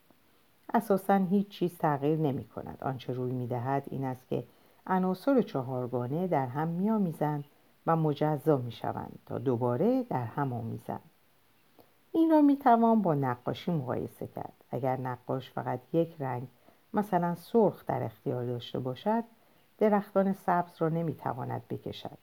اساسا 0.74 1.14
هیچ 1.14 1.48
چیز 1.48 1.78
تغییر 1.78 2.18
نمی 2.18 2.44
کند 2.44 2.78
آنچه 2.80 3.12
روی 3.12 3.33
می 3.33 3.46
دهد 3.46 3.85
این 3.90 4.04
است 4.04 4.28
که 4.28 4.44
عناصر 4.87 5.42
چهارگانه 5.42 6.26
در 6.26 6.46
هم 6.46 6.68
میآمیزند 6.68 7.44
و 7.87 7.96
مجزا 7.96 8.56
می 8.56 8.72
شوند 8.72 9.18
تا 9.26 9.38
دوباره 9.38 10.02
در 10.02 10.24
هم 10.24 10.52
آمیزند. 10.52 11.11
این 12.12 12.30
را 12.30 12.40
می 12.40 12.56
توان 12.56 13.02
با 13.02 13.14
نقاشی 13.14 13.70
مقایسه 13.70 14.26
کرد. 14.26 14.52
اگر 14.70 14.96
نقاش 14.96 15.50
فقط 15.50 15.80
یک 15.92 16.16
رنگ 16.18 16.48
مثلا 16.94 17.35
سرخ 17.35 17.87
در 17.87 18.02
اختیار 18.02 18.46
داشته 18.46 18.78
باشد 18.78 19.24
درختان 19.78 20.33
سبز 20.33 20.72
را 20.78 20.88
نمی 20.88 21.14
تواند 21.14 21.62
بکشد. 21.70 22.18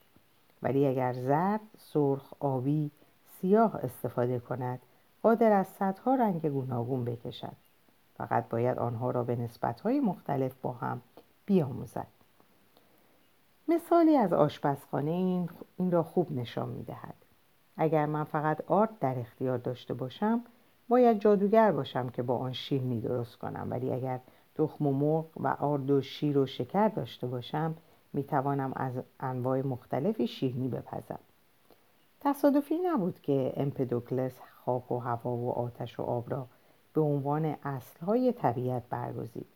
ولی 0.62 0.86
اگر 0.86 1.12
زرد، 1.12 1.60
سرخ، 1.78 2.32
آبی، 2.40 2.90
سیاه 3.40 3.76
استفاده 3.76 4.38
کند 4.38 4.78
قادر 5.22 5.52
از 5.52 5.66
صدها 5.66 6.14
رنگ 6.14 6.46
گوناگون 6.46 7.04
بکشد. 7.04 7.67
فقط 8.18 8.48
باید 8.48 8.78
آنها 8.78 9.10
را 9.10 9.24
به 9.24 9.36
نسبتهای 9.36 10.00
مختلف 10.00 10.54
با 10.62 10.72
هم 10.72 11.02
بیاموزد. 11.46 12.06
مثالی 13.68 14.16
از 14.16 14.32
آشپزخانه 14.32 15.10
این, 15.10 15.50
این 15.76 15.90
را 15.90 16.02
خوب 16.02 16.32
نشان 16.32 16.68
می 16.68 16.82
دهد. 16.82 17.14
اگر 17.76 18.06
من 18.06 18.24
فقط 18.24 18.60
آرد 18.66 18.98
در 19.00 19.18
اختیار 19.18 19.58
داشته 19.58 19.94
باشم 19.94 20.40
باید 20.88 21.18
جادوگر 21.18 21.72
باشم 21.72 22.08
که 22.08 22.22
با 22.22 22.38
آن 22.38 22.52
شیرنی 22.52 23.00
درست 23.00 23.36
کنم. 23.36 23.66
ولی 23.70 23.92
اگر 23.92 24.20
تخم 24.54 24.86
و 24.86 24.92
مرغ 24.92 25.26
و 25.36 25.48
آرد 25.48 25.90
و 25.90 26.00
شیر 26.00 26.38
و 26.38 26.46
شکر 26.46 26.88
داشته 26.88 27.26
باشم 27.26 27.74
می 28.12 28.24
توانم 28.24 28.72
از 28.76 28.92
انواع 29.20 29.62
مختلفی 29.62 30.26
شیرنی 30.26 30.68
بپزم. 30.68 31.18
تصادفی 32.20 32.78
نبود 32.78 33.20
که 33.20 33.52
امپدوکلس 33.56 34.40
خاک 34.64 34.92
و 34.92 34.98
هوا 34.98 35.36
و 35.36 35.50
آتش 35.50 36.00
و 36.00 36.02
آب 36.02 36.30
را 36.30 36.46
به 36.98 37.04
عنوان 37.04 37.56
اصلهای 37.64 38.32
طبیعت 38.32 38.82
برگزید. 38.90 39.46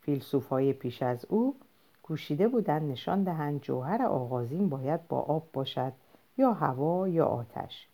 فیلسوفهای 0.00 0.72
پیش 0.72 1.02
از 1.02 1.24
او 1.28 1.56
کوشیده 2.02 2.48
بودند 2.48 2.92
نشان 2.92 3.24
دهند 3.24 3.60
جوهر 3.60 4.02
آغازین 4.02 4.68
باید 4.68 5.08
با 5.08 5.20
آب 5.20 5.48
باشد 5.52 5.92
یا 6.38 6.52
هوا 6.52 7.08
یا 7.08 7.26
آتش. 7.26 7.88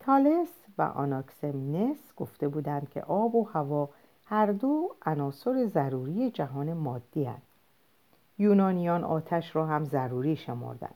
تالس 0.00 0.48
و 0.78 0.82
آناکسمنس 0.82 1.98
گفته 2.16 2.48
بودند 2.48 2.90
که 2.90 3.02
آب 3.02 3.34
و 3.34 3.44
هوا 3.44 3.88
هر 4.24 4.46
دو 4.46 4.94
عناصر 5.06 5.66
ضروری 5.66 6.30
جهان 6.30 6.72
مادی 6.72 7.24
هستند. 7.24 7.42
یونانیان 8.38 9.04
آتش 9.04 9.56
را 9.56 9.66
هم 9.66 9.84
ضروری 9.84 10.36
شمردند. 10.36 10.94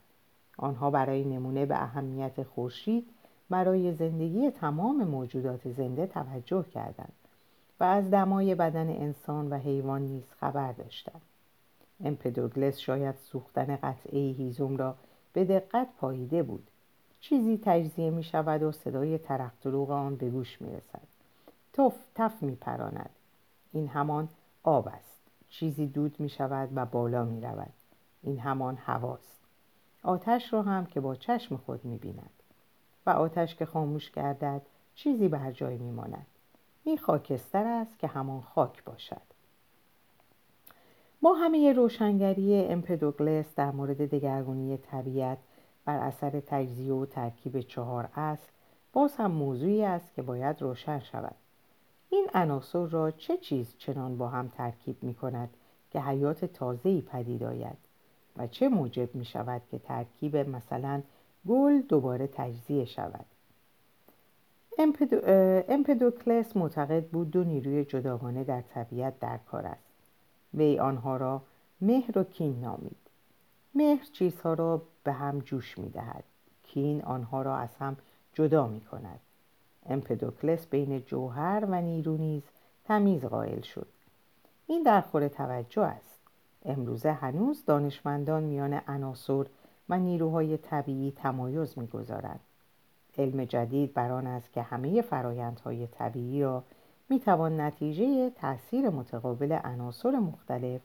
آنها 0.58 0.90
برای 0.90 1.24
نمونه 1.24 1.66
به 1.66 1.82
اهمیت 1.82 2.42
خورشید 2.42 3.08
برای 3.50 3.92
زندگی 3.92 4.50
تمام 4.50 5.04
موجودات 5.04 5.72
زنده 5.72 6.06
توجه 6.06 6.64
کردند 6.74 7.12
و 7.80 7.84
از 7.84 8.10
دمای 8.10 8.54
بدن 8.54 8.88
انسان 8.88 9.50
و 9.50 9.58
حیوان 9.58 10.02
نیز 10.02 10.22
خبر 10.40 10.72
داشتند. 10.72 11.22
امپدوگلس 12.04 12.78
شاید 12.78 13.14
سوختن 13.16 13.76
قطعه 13.76 14.32
هیزم 14.32 14.76
را 14.76 14.94
به 15.32 15.44
دقت 15.44 15.88
پاییده 16.00 16.42
بود. 16.42 16.68
چیزی 17.20 17.60
تجزیه 17.64 18.10
می 18.10 18.24
شود 18.24 18.62
و 18.62 18.72
صدای 18.72 19.18
ترختروق 19.18 19.90
آن 19.90 20.16
به 20.16 20.30
گوش 20.30 20.62
می 20.62 20.76
رسد. 20.76 21.00
تف 21.72 21.94
تف 22.14 22.42
می 22.42 22.54
پراند. 22.54 23.10
این 23.72 23.88
همان 23.88 24.28
آب 24.62 24.88
است. 24.88 25.20
چیزی 25.48 25.86
دود 25.86 26.20
می 26.20 26.28
شود 26.28 26.68
و 26.74 26.86
بالا 26.86 27.24
می 27.24 27.40
رود. 27.40 27.72
این 28.22 28.38
همان 28.38 28.76
هواست 28.76 29.38
آتش 30.02 30.52
را 30.52 30.62
هم 30.62 30.86
که 30.86 31.00
با 31.00 31.14
چشم 31.14 31.56
خود 31.56 31.84
می 31.84 31.96
بیند. 31.96 32.30
و 33.06 33.10
آتش 33.10 33.54
که 33.54 33.66
خاموش 33.66 34.10
گردد 34.10 34.62
چیزی 34.94 35.28
بر 35.28 35.52
جای 35.52 35.76
می 35.76 35.90
ماند 35.90 36.26
این 36.84 36.98
خاکستر 36.98 37.66
است 37.66 37.98
که 37.98 38.06
همان 38.06 38.40
خاک 38.40 38.84
باشد. 38.84 39.34
ما 41.22 41.34
همه 41.34 41.72
روشنگری 41.72 42.64
امپدوگلس 42.64 43.54
در 43.56 43.70
مورد 43.70 44.10
دگرگونی 44.10 44.76
طبیعت 44.76 45.38
بر 45.84 45.98
اثر 45.98 46.40
تجزیه 46.40 46.94
و 46.94 47.06
ترکیب 47.06 47.60
چهار 47.60 48.08
اصل 48.16 48.48
باز 48.92 49.16
هم 49.16 49.30
موضوعی 49.30 49.84
است 49.84 50.14
که 50.14 50.22
باید 50.22 50.62
روشن 50.62 50.98
شود. 50.98 51.34
این 52.10 52.26
عناصر 52.34 52.84
را 52.84 53.10
چه 53.10 53.36
چیز 53.36 53.74
چنان 53.78 54.18
با 54.18 54.28
هم 54.28 54.48
ترکیب 54.48 55.02
می 55.02 55.14
کند 55.14 55.50
که 55.90 56.00
حیات 56.00 56.44
تازه‌ای 56.44 57.00
پدید 57.00 57.42
آید 57.42 57.76
و 58.36 58.46
چه 58.46 58.68
موجب 58.68 59.14
می 59.14 59.24
شود 59.24 59.62
که 59.70 59.78
ترکیب 59.78 60.36
مثلا 60.36 61.02
گل 61.48 61.80
دوباره 61.80 62.26
تجزیه 62.26 62.84
شود. 62.84 63.24
امپدو... 64.78 65.20
امپدوکلس 65.68 66.56
معتقد 66.56 67.04
بود 67.04 67.30
دو 67.30 67.44
نیروی 67.44 67.84
جداگانه 67.84 68.44
در 68.44 68.60
طبیعت 68.60 69.20
در 69.20 69.38
کار 69.38 69.66
است. 69.66 69.94
وی 70.54 70.78
آنها 70.78 71.16
را 71.16 71.42
مهر 71.80 72.18
و 72.18 72.24
کین 72.24 72.60
نامید. 72.60 72.96
مهر 73.74 74.04
چیزها 74.12 74.54
را 74.54 74.82
به 75.04 75.12
هم 75.12 75.38
جوش 75.38 75.78
می 75.78 75.90
دهد 75.90 76.24
کین 76.62 77.02
آنها 77.02 77.42
را 77.42 77.56
از 77.56 77.76
هم 77.80 77.96
جدا 78.34 78.66
می 78.66 78.80
کند 78.80 79.20
امپدوکلس 79.86 80.66
بین 80.66 81.00
جوهر 81.00 81.64
و 81.68 81.80
نیرو 81.80 82.16
نیز 82.16 82.42
تمیز 82.84 83.24
قائل 83.24 83.60
شد. 83.60 83.86
این 84.66 84.82
در 84.82 85.00
خور 85.00 85.28
توجه 85.28 85.82
است. 85.82 86.18
امروزه 86.64 87.12
هنوز 87.12 87.64
دانشمندان 87.64 88.42
میان 88.42 88.80
عناصر 88.88 89.44
و 89.88 89.98
نیروهای 89.98 90.56
طبیعی 90.56 91.12
تمایز 91.16 91.78
می‌گذارند 91.78 92.40
علم 93.18 93.44
جدید 93.44 93.94
بر 93.94 94.10
آن 94.10 94.26
است 94.26 94.52
که 94.52 94.62
همه 94.62 95.02
فرایندهای 95.02 95.86
طبیعی 95.86 96.42
را 96.42 96.64
می‌توان 97.08 97.60
نتیجه 97.60 98.30
تاثیر 98.30 98.88
متقابل 98.88 99.52
عناصر 99.52 100.10
مختلف 100.10 100.80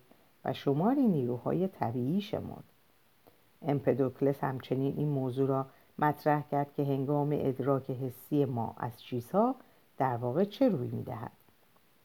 و 0.46 0.54
شماری 0.54 1.08
نیروهای 1.08 1.68
طبیعی 1.68 2.22
شمرد. 2.22 2.64
امپدوکلس 3.62 4.44
همچنین 4.44 4.94
این 4.98 5.08
موضوع 5.08 5.48
را 5.48 5.66
مطرح 6.00 6.44
کرد 6.52 6.74
که 6.74 6.84
هنگام 6.84 7.30
ادراک 7.34 7.90
حسی 7.92 8.46
ما 8.46 8.76
از 8.78 9.02
چیزها 9.02 9.56
در 9.98 10.18
واقع 10.18 10.44
چه 10.44 10.70
روی 10.70 10.88
می‌دهد. 10.88 11.32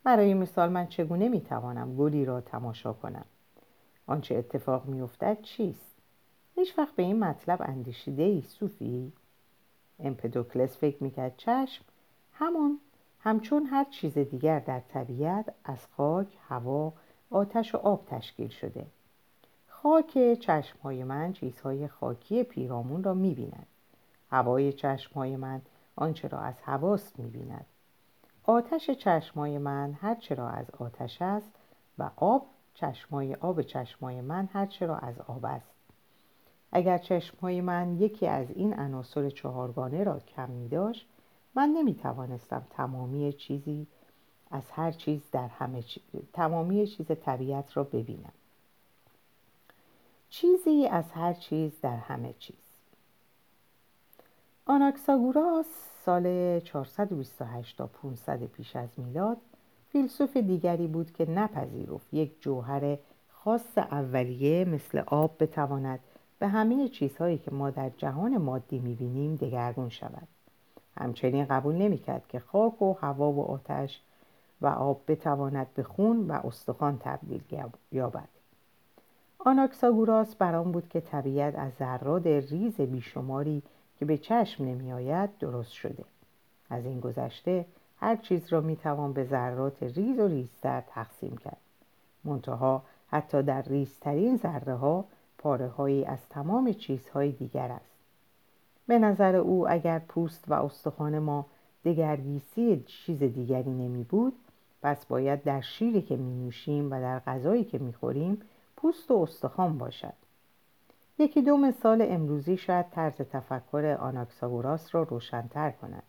برای 0.05 0.35
مثال 0.35 0.69
من 0.69 0.87
چگونه 0.87 1.29
می‌توانم 1.29 1.97
گلی 1.97 2.25
را 2.25 2.41
تماشا 2.41 2.93
کنم؟ 2.93 3.25
آنچه 4.07 4.35
اتفاق 4.35 4.87
میافتد 4.87 5.43
چیست؟ 5.43 5.94
هیچ 6.55 6.79
وقت 6.79 6.95
به 6.95 7.03
این 7.03 7.19
مطلب 7.19 7.63
اندیشیده 7.63 8.23
ای 8.23 8.43
صوفی 8.43 9.13
امپدوکلس 9.99 10.77
فکر 10.79 11.03
می‌کرد 11.03 11.35
چشم 11.37 11.85
همون 12.33 12.81
همچون 13.21 13.67
هر 13.67 13.85
چیز 13.85 14.19
دیگر 14.19 14.59
در 14.59 14.81
طبیعت 14.81 15.55
از 15.65 15.87
خاک، 15.87 16.39
هوا، 16.49 16.93
آتش 17.31 17.75
و 17.75 17.79
آب 17.79 18.07
تشکیل 18.07 18.49
شده. 18.49 18.87
خاک 19.69 20.35
چشمهای 20.41 21.05
من 21.05 21.33
چیزهای 21.33 21.89
خاکی 21.89 22.43
پیرامون 22.43 23.03
را 23.03 23.15
می‌بیند. 23.15 23.67
هوای 24.31 24.73
چشمهای 24.73 25.37
من 25.37 25.63
آنچه 25.97 26.29
را 26.29 26.39
از 26.39 26.55
هواست 26.63 27.19
می‌بیند. 27.19 27.67
آتش 28.45 28.91
چشمای 28.91 29.59
من 29.59 29.93
هر 29.93 30.15
چرا 30.15 30.49
از 30.49 30.71
آتش 30.71 31.23
است 31.23 31.51
و 31.99 32.11
آب 32.17 32.47
چشمای 32.75 33.35
آب 33.35 33.63
چشمای 33.63 34.21
من 34.21 34.49
هر 34.53 34.67
چرا 34.67 34.97
از 34.97 35.21
آب 35.21 35.45
است. 35.45 35.74
اگر 36.75 36.99
چشمای 36.99 37.61
من 37.61 37.97
یکی 38.01 38.27
از 38.27 38.51
این 38.51 38.75
عناصر 38.75 39.31
چهارگانه 39.31 40.05
را 40.05 40.21
کم 40.21 40.51
می 40.51 40.69
داشت 40.69 41.07
من 41.55 41.69
نمی 41.69 41.95
توانستم 41.95 42.67
تمامی 42.71 43.33
چیزی 43.33 43.87
از 44.51 44.71
هر 44.71 44.93
چیز 44.93 45.21
در 45.33 45.47
همه 45.47 45.83
چیز 45.83 46.03
تمامی 46.33 46.87
چیز 46.87 47.07
طبیعت 47.07 47.77
را 47.77 47.85
ببینم. 47.85 48.33
چیزی 50.31 50.87
از 50.87 51.13
هر 51.13 51.33
چیز 51.33 51.73
در 51.83 51.97
همه 51.97 52.35
چیز. 52.39 52.57
آناکساگوراس 54.67 55.67
سال 56.05 56.61
428 56.61 57.79
تا 57.79 57.87
500 57.87 58.43
پیش 58.43 58.77
از 58.77 58.89
میلاد 58.97 59.37
فیلسوف 59.89 60.37
دیگری 60.37 60.87
بود 60.87 61.13
که 61.13 61.31
نپذیرفت 61.31 62.15
یک 62.15 62.41
جوهر 62.41 62.99
خاص 63.33 63.79
اولیه 63.79 64.65
مثل 64.65 65.03
آب 65.07 65.37
بتواند 65.41 66.01
به 66.39 66.49
همه 66.49 66.89
چیزهایی 66.89 67.39
که 67.39 67.51
ما 67.51 67.71
در 67.71 67.91
جهان 67.91 68.37
مادی 68.37 68.79
می‌بینیم 68.79 69.37
دگرگون 69.37 69.89
شود. 69.89 70.29
همچنین 70.97 71.45
قبول 71.45 71.75
نمی‌کرد 71.75 72.29
که 72.29 72.39
خاک 72.39 72.83
و 72.83 72.93
هوا 72.93 73.33
و 73.33 73.45
آتش 73.45 74.01
و 74.61 74.67
آب 74.67 75.01
بتواند 75.09 75.67
به 75.75 75.83
خون 75.83 76.27
و 76.27 76.33
استخوان 76.33 76.99
تبدیل 77.01 77.43
یابد. 77.93 78.29
آناکساگوراس 79.39 80.35
برام 80.35 80.73
بود 80.73 80.89
که 80.89 81.01
طبیعت 81.01 81.55
از 81.59 81.73
ذرات 81.73 82.27
ریز 82.27 82.81
بیشماری 82.81 83.63
که 83.99 84.05
به 84.05 84.19
چشم 84.19 84.65
نمیآید 84.65 85.39
درست 85.39 85.73
شده. 85.73 86.05
از 86.71 86.85
این 86.85 87.01
گذشته 87.01 87.67
هر 87.97 88.17
چیز 88.17 88.53
را 88.53 88.61
می‌توان 88.61 89.13
به 89.13 89.25
ذرات 89.25 89.83
ریز 89.83 90.19
و 90.19 90.29
ریزتر 90.29 90.81
تقسیم 90.81 91.37
کرد. 91.37 91.57
منتها 92.25 92.83
حتی 93.09 93.43
در 93.43 93.63
ریزترین 93.63 94.37
ذره 94.37 94.75
ها 94.75 95.05
پاره 95.45 95.69
هایی 95.69 96.05
از 96.05 96.29
تمام 96.29 96.73
چیزهای 96.73 97.33
دیگر 97.33 97.73
است. 97.73 97.95
به 98.87 98.99
نظر 98.99 99.37
او 99.37 99.71
اگر 99.71 99.99
پوست 99.99 100.45
و 100.49 100.55
استخوان 100.55 101.19
ما 101.19 101.47
دگرگیسی 101.85 102.85
چیز 102.87 103.19
دیگری 103.19 103.71
نمی 103.71 104.05
بود 104.05 104.33
پس 104.83 105.07
باید 105.07 105.43
در 105.43 105.61
شیری 105.61 106.03
که 106.03 106.17
می 106.17 106.45
نوشیم 106.45 106.93
و 106.93 107.01
در 107.01 107.19
غذایی 107.19 107.65
که 107.65 107.79
می 107.79 107.93
خوریم 107.93 108.41
پوست 108.77 109.11
و 109.11 109.15
استخوان 109.15 109.79
باشد. 109.79 110.13
یکی 111.19 111.43
دو 111.43 111.57
مثال 111.57 112.07
امروزی 112.09 112.57
شاید 112.57 112.91
طرز 112.91 113.15
تفکر 113.15 113.97
آناکساگوراس 114.01 114.95
را 114.95 115.03
روشنتر 115.03 115.71
کند. 115.71 116.03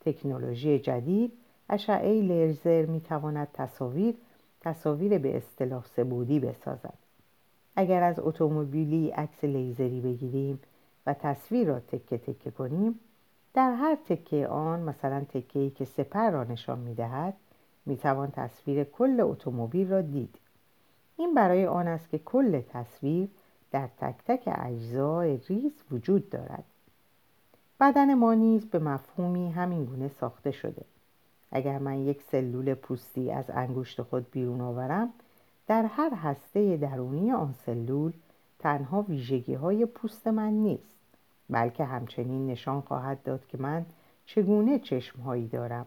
تکنولوژی 0.00 0.78
جدید 0.78 1.32
اشعه 1.70 2.22
لیزر 2.22 2.86
می 2.86 3.00
تواند 3.00 3.48
تصاویر 3.52 4.14
تصاویر 4.60 5.18
به 5.18 5.36
اصطلاح 5.36 5.84
سه‌بعدی 5.96 6.40
بسازد. 6.40 7.05
اگر 7.76 8.02
از 8.02 8.18
اتومبیلی 8.18 9.10
عکس 9.10 9.44
لیزری 9.44 10.00
بگیریم 10.00 10.60
و 11.06 11.14
تصویر 11.14 11.68
را 11.68 11.80
تکه 11.80 12.18
تکه 12.18 12.50
کنیم 12.50 13.00
در 13.54 13.72
هر 13.72 13.94
تکه 14.08 14.48
آن 14.48 14.80
مثلا 14.80 15.24
تکه 15.28 15.58
ای 15.58 15.70
که 15.70 15.84
سپر 15.84 16.30
را 16.30 16.44
نشان 16.44 16.78
می 16.78 16.94
دهد 16.94 17.34
می 17.86 17.96
توان 17.96 18.30
تصویر 18.30 18.84
کل 18.84 19.20
اتومبیل 19.20 19.90
را 19.90 20.00
دید. 20.00 20.34
این 21.16 21.34
برای 21.34 21.66
آن 21.66 21.88
است 21.88 22.10
که 22.10 22.18
کل 22.18 22.60
تصویر 22.60 23.28
در 23.70 23.88
تک 24.00 24.14
تک 24.26 24.42
اجزای 24.46 25.36
ریز 25.48 25.72
وجود 25.90 26.30
دارد. 26.30 26.64
بدن 27.80 28.14
ما 28.14 28.34
نیز 28.34 28.66
به 28.66 28.78
مفهومی 28.78 29.50
همین 29.50 29.84
گونه 29.84 30.08
ساخته 30.08 30.50
شده. 30.50 30.82
اگر 31.50 31.78
من 31.78 31.98
یک 31.98 32.22
سلول 32.22 32.74
پوستی 32.74 33.30
از 33.30 33.50
انگشت 33.50 34.02
خود 34.02 34.30
بیرون 34.30 34.60
آورم 34.60 35.12
در 35.66 35.84
هر 35.84 36.14
هسته 36.14 36.76
درونی 36.76 37.32
آن 37.32 37.52
سلول 37.52 38.12
تنها 38.58 39.02
ویژگی 39.02 39.54
های 39.54 39.86
پوست 39.86 40.26
من 40.26 40.52
نیست 40.52 40.96
بلکه 41.50 41.84
همچنین 41.84 42.46
نشان 42.46 42.80
خواهد 42.80 43.22
داد 43.22 43.46
که 43.46 43.58
من 43.58 43.86
چگونه 44.26 44.78
چشمهایی 44.78 45.46
دارم 45.48 45.86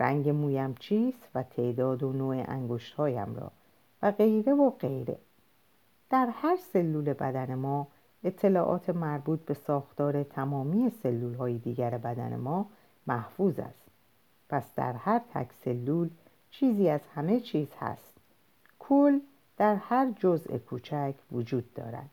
رنگ 0.00 0.28
مویم 0.28 0.74
چیست 0.74 1.28
و 1.34 1.42
تعداد 1.42 2.02
و 2.02 2.12
نوع 2.12 2.44
انگشتهایم 2.48 3.34
را 3.36 3.52
و 4.02 4.12
غیره 4.12 4.54
و 4.54 4.70
غیره. 4.70 5.18
در 6.10 6.28
هر 6.32 6.56
سلول 6.56 7.12
بدن 7.12 7.54
ما 7.54 7.86
اطلاعات 8.24 8.90
مربوط 8.90 9.40
به 9.40 9.54
ساختار 9.54 10.22
تمامی 10.22 10.90
سلول 10.90 11.34
های 11.34 11.58
دیگر 11.58 11.90
بدن 11.90 12.36
ما 12.36 12.66
محفوظ 13.06 13.58
است. 13.58 13.88
پس 14.48 14.74
در 14.74 14.92
هر 14.92 15.20
تک 15.34 15.52
سلول 15.64 16.10
چیزی 16.50 16.88
از 16.88 17.00
همه 17.14 17.40
چیز 17.40 17.68
هست. 17.80 18.17
کل 18.88 19.20
در 19.56 19.74
هر 19.74 20.12
جزء 20.16 20.58
کوچک 20.58 21.14
وجود 21.32 21.74
دارد. 21.74 22.10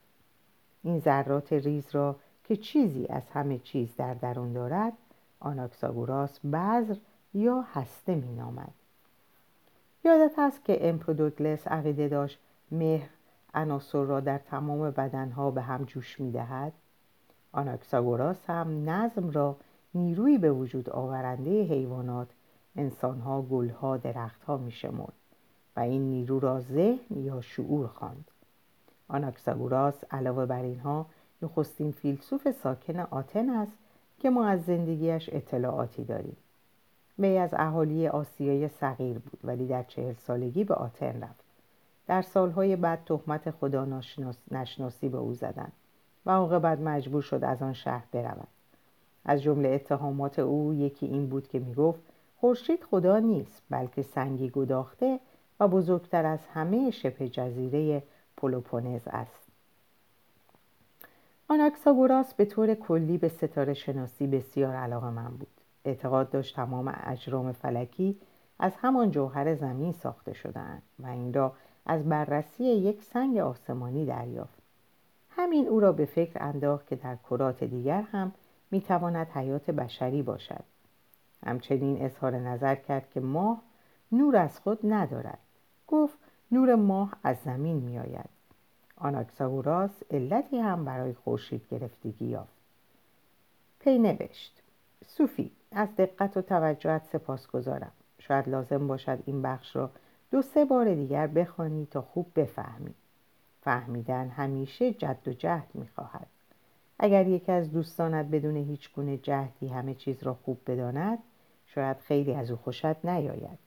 این 0.83 0.99
ذرات 0.99 1.53
ریز 1.53 1.85
را 1.91 2.15
که 2.43 2.55
چیزی 2.55 3.07
از 3.07 3.23
همه 3.33 3.59
چیز 3.59 3.95
در 3.95 4.13
درون 4.13 4.53
دارد 4.53 4.93
آناکساگوراس 5.39 6.39
بذر 6.39 6.95
یا 7.33 7.61
هسته 7.61 8.15
می 8.15 8.35
نامد. 8.35 8.73
یادت 10.03 10.33
هست 10.37 10.65
که 10.65 10.89
امپودوکلس 10.89 11.67
عقیده 11.67 12.07
داشت 12.07 12.39
مهر 12.71 13.09
عناصر 13.53 14.03
را 14.03 14.19
در 14.19 14.37
تمام 14.37 14.91
بدنها 14.91 15.51
به 15.51 15.61
هم 15.61 15.83
جوش 15.83 16.19
می 16.19 16.31
دهد 16.31 16.73
آناکساگوراس 17.51 18.49
هم 18.49 18.89
نظم 18.89 19.29
را 19.29 19.55
نیروی 19.93 20.37
به 20.37 20.51
وجود 20.51 20.89
آورنده 20.89 21.63
حیوانات 21.63 22.27
انسانها 22.75 23.41
گلها 23.41 23.97
درختها 23.97 24.57
می 24.57 24.71
و 25.75 25.79
این 25.79 26.09
نیرو 26.09 26.39
را 26.39 26.59
ذهن 26.59 27.17
یا 27.17 27.41
شعور 27.41 27.87
خواند. 27.87 28.31
آناکساگوراس 29.07 30.03
علاوه 30.11 30.45
بر 30.45 30.61
اینها 30.61 31.05
نخستین 31.41 31.91
فیلسوف 31.91 32.51
ساکن 32.51 32.99
آتن 32.99 33.49
است 33.49 33.77
که 34.19 34.29
ما 34.29 34.47
از 34.47 34.65
زندگیش 34.65 35.29
اطلاعاتی 35.33 36.03
داریم. 36.03 36.37
وی 37.19 37.37
از 37.37 37.53
اهالی 37.53 38.07
آسیای 38.07 38.67
صغیر 38.67 39.19
بود 39.19 39.39
ولی 39.43 39.67
در 39.67 39.83
چهل 39.83 40.13
سالگی 40.13 40.63
به 40.63 40.73
آتن 40.73 41.21
رفت. 41.21 41.45
در 42.07 42.21
سالهای 42.21 42.75
بعد 42.75 43.03
تهمت 43.05 43.51
خدا 43.51 44.01
نشناسی 44.51 45.09
به 45.09 45.17
او 45.17 45.33
زدند 45.33 45.71
و 46.25 46.31
عاقبت 46.31 46.79
مجبور 46.79 47.21
شد 47.21 47.43
از 47.43 47.61
آن 47.61 47.73
شهر 47.73 48.03
برود 48.11 48.47
از 49.25 49.41
جمله 49.41 49.69
اتهامات 49.69 50.39
او 50.39 50.73
یکی 50.73 51.05
این 51.05 51.27
بود 51.27 51.47
که 51.47 51.59
می‌گفت 51.59 51.99
خورشید 52.37 52.83
خدا 52.83 53.19
نیست 53.19 53.61
بلکه 53.69 54.01
سنگی 54.01 54.49
گداخته 54.49 55.19
و 55.59 55.67
بزرگتر 55.67 56.25
از 56.25 56.39
همه 56.53 56.91
شبه 56.91 57.29
جزیره 57.29 58.03
پلوپونز 58.37 59.01
است. 59.07 59.45
آناکساگوراس 61.47 62.33
به 62.33 62.45
طور 62.45 62.73
کلی 62.73 63.17
به 63.17 63.27
ستاره 63.29 63.73
شناسی 63.73 64.27
بسیار 64.27 64.75
علاقه 64.75 65.09
من 65.09 65.29
بود. 65.29 65.47
اعتقاد 65.85 66.29
داشت 66.29 66.55
تمام 66.55 66.95
اجرام 67.03 67.51
فلکی 67.51 68.17
از 68.59 68.71
همان 68.81 69.11
جوهر 69.11 69.55
زمین 69.55 69.91
ساخته 69.91 70.33
شدهاند 70.33 70.81
و 70.99 71.07
این 71.07 71.33
را 71.33 71.53
از 71.85 72.09
بررسی 72.09 72.63
یک 72.63 73.03
سنگ 73.03 73.37
آسمانی 73.37 74.05
دریافت. 74.05 74.61
همین 75.29 75.67
او 75.67 75.79
را 75.79 75.91
به 75.91 76.05
فکر 76.05 76.43
انداخت 76.43 76.87
که 76.87 76.95
در 76.95 77.15
کرات 77.29 77.63
دیگر 77.63 78.01
هم 78.01 78.31
می‌تواند 78.71 79.27
حیات 79.27 79.71
بشری 79.71 80.21
باشد. 80.21 80.63
همچنین 81.45 82.05
اظهار 82.05 82.35
نظر 82.35 82.75
کرد 82.75 83.09
که 83.09 83.19
ماه 83.19 83.61
نور 84.11 84.35
از 84.35 84.59
خود 84.59 84.79
ندارد. 84.83 85.39
گفت 85.87 86.17
نور 86.51 86.75
ماه 86.75 87.13
از 87.23 87.37
زمین 87.45 87.75
میآید. 87.75 88.29
آناکساگوراس 88.97 90.03
علتی 90.11 90.59
هم 90.59 90.85
برای 90.85 91.13
خورشید 91.13 91.67
گرفتگی 91.71 92.25
یافت. 92.25 92.53
پی 93.79 93.99
نوشت. 93.99 94.61
صوفی 95.05 95.51
از 95.71 95.95
دقت 95.97 96.37
و 96.37 96.41
توجهت 96.41 97.05
سپاس 97.05 97.47
گذارم 97.47 97.91
شاید 98.19 98.49
لازم 98.49 98.87
باشد 98.87 99.23
این 99.25 99.41
بخش 99.41 99.75
را 99.75 99.91
دو 100.31 100.41
سه 100.41 100.65
بار 100.65 100.95
دیگر 100.95 101.27
بخوانی 101.27 101.87
تا 101.91 102.01
خوب 102.01 102.31
بفهمی. 102.35 102.93
فهمیدن 103.61 104.27
همیشه 104.29 104.93
جد 104.93 105.27
و 105.27 105.33
جهد 105.33 105.67
می‌خواهد. 105.73 106.27
اگر 106.99 107.27
یکی 107.27 107.51
از 107.51 107.71
دوستانت 107.71 108.25
بدون 108.25 108.55
هیچ 108.55 108.93
گونه 108.93 109.17
جهدی 109.17 109.67
همه 109.67 109.93
چیز 109.93 110.23
را 110.23 110.33
خوب 110.33 110.57
بداند 110.67 111.19
شاید 111.65 111.97
خیلی 111.97 112.33
از 112.33 112.51
او 112.51 112.57
خوشت 112.57 113.05
نیاید. 113.05 113.64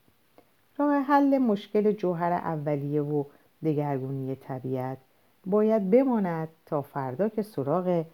حل 0.99 1.37
مشکل 1.37 1.91
جوهر 1.91 2.31
اولیه 2.31 3.01
و 3.01 3.23
دگرگونی 3.63 4.35
طبیعت 4.35 4.97
باید 5.45 5.89
بماند 5.89 6.47
تا 6.65 6.81
فردا 6.81 7.29
که 7.29 7.41
سراغ 7.41 8.05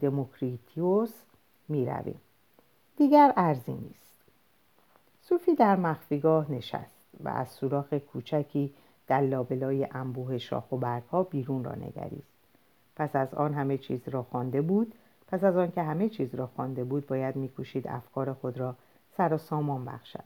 دموکریتیوس 0.00 1.12
می 1.68 1.86
رویم. 1.86 2.20
دیگر 2.96 3.32
ارزی 3.36 3.72
نیست. 3.72 4.22
صوفی 5.22 5.54
در 5.54 5.76
مخفیگاه 5.76 6.52
نشست 6.52 7.00
و 7.24 7.28
از 7.28 7.48
سوراخ 7.48 7.94
کوچکی 7.94 8.74
در 9.06 9.20
لابلای 9.20 9.88
انبوه 9.92 10.38
شاخ 10.38 10.72
و 10.72 10.76
برگها 10.76 11.22
بیرون 11.22 11.64
را 11.64 11.74
نگریست. 11.74 12.38
پس 12.96 13.16
از 13.16 13.34
آن 13.34 13.54
همه 13.54 13.78
چیز 13.78 14.08
را 14.08 14.22
خوانده 14.22 14.62
بود 14.62 14.94
پس 15.26 15.44
از 15.44 15.56
آن 15.56 15.70
که 15.70 15.82
همه 15.82 16.08
چیز 16.08 16.34
را 16.34 16.46
خوانده 16.46 16.84
بود 16.84 17.06
باید 17.06 17.36
میکوشید 17.36 17.88
افکار 17.88 18.32
خود 18.32 18.58
را 18.58 18.74
سر 19.16 19.34
و 19.34 19.38
سامان 19.38 19.84
بخشد. 19.84 20.24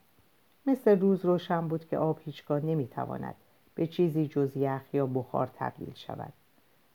مثل 0.67 1.01
روز 1.01 1.25
روشن 1.25 1.69
بود 1.69 1.89
که 1.89 1.99
آب 1.99 2.19
هیچگاه 2.25 2.61
نمی‌تواند 2.61 3.35
به 3.75 3.87
چیزی 3.87 4.27
جز 4.27 4.57
یخ 4.57 4.95
یا 4.95 5.07
بخار 5.07 5.51
تبدیل 5.55 5.95
شود. 5.95 6.33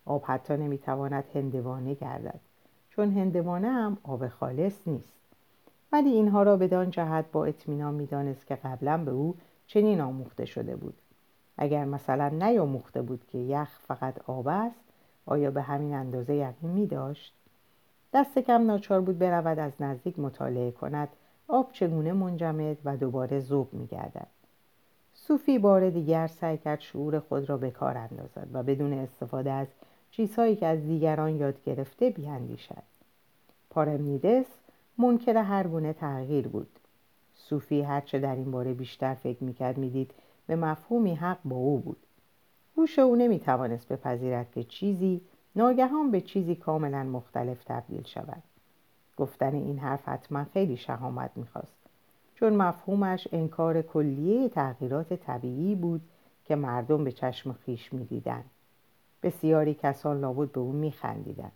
آب 0.06 0.24
حتی 0.26 0.58
نمی‌تواند 0.58 1.24
هندوانه 1.34 1.94
گردد 1.94 2.40
چون 2.90 3.12
هندوانه 3.12 3.68
هم 3.68 3.98
آب 4.04 4.28
خالص 4.28 4.88
نیست. 4.88 5.14
ولی 5.92 6.10
اینها 6.10 6.44
را 6.44 6.58
بدان 6.58 6.90
جهت 6.90 7.26
با 7.32 7.46
اطمینان 7.46 7.94
می‌دانست 7.94 8.48
که 8.48 8.56
قبلا 8.56 8.98
به 8.98 9.12
او 9.12 9.36
چنین 9.68 10.02
آموخته 10.02 10.46
شده 10.46 10.76
بود. 10.76 10.98
اگر 11.58 11.86
مثلا 11.86 12.30
نیاموخته 12.30 13.02
بود 13.02 13.26
که 13.28 13.38
یخ 13.38 13.80
فقط 13.88 14.30
آب 14.30 14.48
است 14.48 14.84
آیا 15.26 15.52
به 15.52 15.62
همین 15.62 15.94
اندازه 15.94 16.36
یقین 16.36 16.70
می 16.70 16.88
داشت؟ 16.88 17.34
دست 18.14 18.40
کم 18.40 18.66
ناچار 18.66 19.02
بود 19.02 19.20
برود 19.20 19.60
از 19.60 19.72
نزدیک 19.80 20.20
مطالعه 20.20 20.72
کند 20.72 21.10
آب 21.48 21.72
چگونه 21.72 22.14
منجمد 22.14 22.78
و 22.86 22.98
دوباره 22.98 23.40
زوب 23.40 23.74
می 23.74 23.88
گردد. 23.88 24.28
صوفی 25.14 25.60
بار 25.60 25.90
دیگر 25.90 26.28
سعی 26.28 26.58
کرد 26.58 26.80
شعور 26.80 27.20
خود 27.20 27.50
را 27.50 27.58
به 27.58 27.72
کار 27.72 27.98
اندازد 27.98 28.48
و 28.54 28.64
بدون 28.64 28.94
استفاده 28.94 29.52
از 29.52 29.68
چیزهایی 30.12 30.56
که 30.56 30.66
از 30.66 30.80
دیگران 30.80 31.36
یاد 31.36 31.64
گرفته 31.64 32.10
بیاندیشد. 32.10 32.84
پارمنیدس 33.70 34.46
منکر 34.98 35.38
هر 35.38 35.68
گونه 35.68 35.94
تغییر 35.94 36.48
بود. 36.48 36.80
صوفی 37.36 37.82
هرچه 37.82 38.20
در 38.20 38.36
این 38.36 38.52
باره 38.52 38.74
بیشتر 38.74 39.14
فکر 39.14 39.44
می‌کرد 39.44 39.78
می‌دید 39.78 40.12
به 40.48 40.56
مفهومی 40.56 41.16
حق 41.16 41.40
با 41.46 41.56
او 41.56 41.80
بود. 41.80 41.98
هوش 42.78 43.00
او 43.00 43.16
نمی‌توانست 43.16 43.88
بپذیرد 43.88 44.52
که 44.52 44.64
چیزی 44.64 45.22
ناگهان 45.56 46.12
به 46.12 46.22
چیزی 46.22 46.56
کاملا 46.56 47.04
مختلف 47.04 47.64
تبدیل 47.64 48.04
شود. 48.04 48.44
گفتن 49.18 49.56
این 49.56 49.80
حرف 49.80 50.08
حتما 50.08 50.44
خیلی 50.44 50.78
شهامت 50.78 51.32
می‌خواست. 51.36 51.76
چون 52.36 52.54
مفهومش 52.54 53.28
انکار 53.32 53.82
کلیه 53.82 54.50
تغییرات 54.50 55.14
طبیعی 55.14 55.76
بود 55.76 56.02
که 56.46 56.56
مردم 56.56 57.04
به 57.04 57.12
چشم 57.12 57.54
خیش 57.54 57.94
می‌دیدند 57.94 58.46
بسیاری 59.24 59.74
کسان 59.74 60.22
لابد 60.22 60.52
به 60.52 60.60
او 60.60 60.72
میخندیدند 60.72 61.52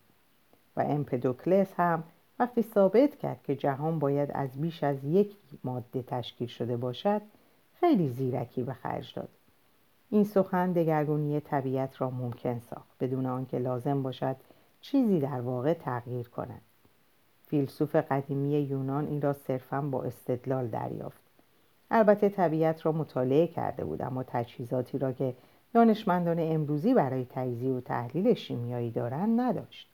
و 0.77 0.81
امپدوکلس 0.81 1.73
هم 1.77 2.03
وقتی 2.39 2.61
ثابت 2.61 3.15
کرد 3.15 3.43
که 3.43 3.55
جهان 3.55 3.99
باید 3.99 4.31
از 4.33 4.49
بیش 4.61 4.83
از 4.83 5.03
یک 5.03 5.35
ماده 5.63 6.01
تشکیل 6.01 6.47
شده 6.47 6.77
باشد 6.77 7.21
خیلی 7.79 8.09
زیرکی 8.09 8.63
به 8.63 8.73
خرج 8.73 9.13
داد. 9.15 9.29
این 10.09 10.23
سخن 10.23 10.71
دگرگونی 10.71 11.39
طبیعت 11.39 12.01
را 12.01 12.09
ممکن 12.09 12.59
ساخت 12.59 12.91
بدون 12.99 13.25
آنکه 13.25 13.59
لازم 13.59 14.03
باشد 14.03 14.35
چیزی 14.81 15.19
در 15.19 15.41
واقع 15.41 15.73
تغییر 15.73 16.29
کند. 16.29 16.61
فیلسوف 17.51 17.95
قدیمی 17.95 18.59
یونان 18.59 19.07
این 19.07 19.21
را 19.21 19.33
صرفا 19.33 19.81
با 19.81 20.03
استدلال 20.03 20.67
دریافت. 20.67 21.21
البته 21.91 22.29
طبیعت 22.29 22.85
را 22.85 22.91
مطالعه 22.91 23.47
کرده 23.47 23.85
بود 23.85 24.01
اما 24.01 24.23
تجهیزاتی 24.23 24.97
را 24.97 25.11
که 25.11 25.33
دانشمندان 25.73 26.39
امروزی 26.39 26.93
برای 26.93 27.27
تجزیه 27.29 27.73
و 27.73 27.81
تحلیل 27.81 28.33
شیمیایی 28.33 28.91
دارند 28.91 29.41
نداشت. 29.41 29.89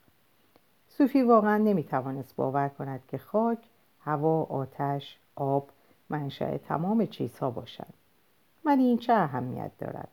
صوفی 0.88 1.22
واقعا 1.22 1.58
نمی‌توانست 1.58 2.36
باور 2.36 2.70
کند 2.70 3.00
که 3.08 3.18
خاک، 3.18 3.60
هوا، 4.00 4.44
آتش، 4.44 5.18
آب 5.36 5.70
منشأ 6.10 6.58
تمام 6.58 7.06
چیزها 7.06 7.52
باشند 7.52 7.94
ولی 8.66 8.84
این 8.84 8.98
چه 8.98 9.14
اهمیت 9.14 9.72
دارد؟ 9.78 10.12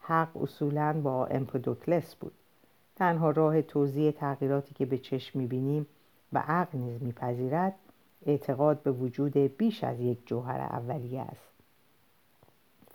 حق 0.00 0.42
اصولا 0.42 1.00
با 1.02 1.26
امپودوکلس 1.26 2.14
بود. 2.14 2.32
تنها 2.96 3.30
راه 3.30 3.62
توضیح 3.62 4.10
تغییراتی 4.10 4.74
که 4.74 4.86
به 4.86 4.98
چشم 4.98 5.38
می‌بینیم 5.38 5.86
و 6.32 6.38
عقل 6.46 6.78
نیز 6.78 7.02
میپذیرد 7.02 7.74
اعتقاد 8.26 8.82
به 8.82 8.92
وجود 8.92 9.36
بیش 9.36 9.84
از 9.84 10.00
یک 10.00 10.26
جوهر 10.26 10.60
اولیه 10.60 11.20
است. 11.20 11.52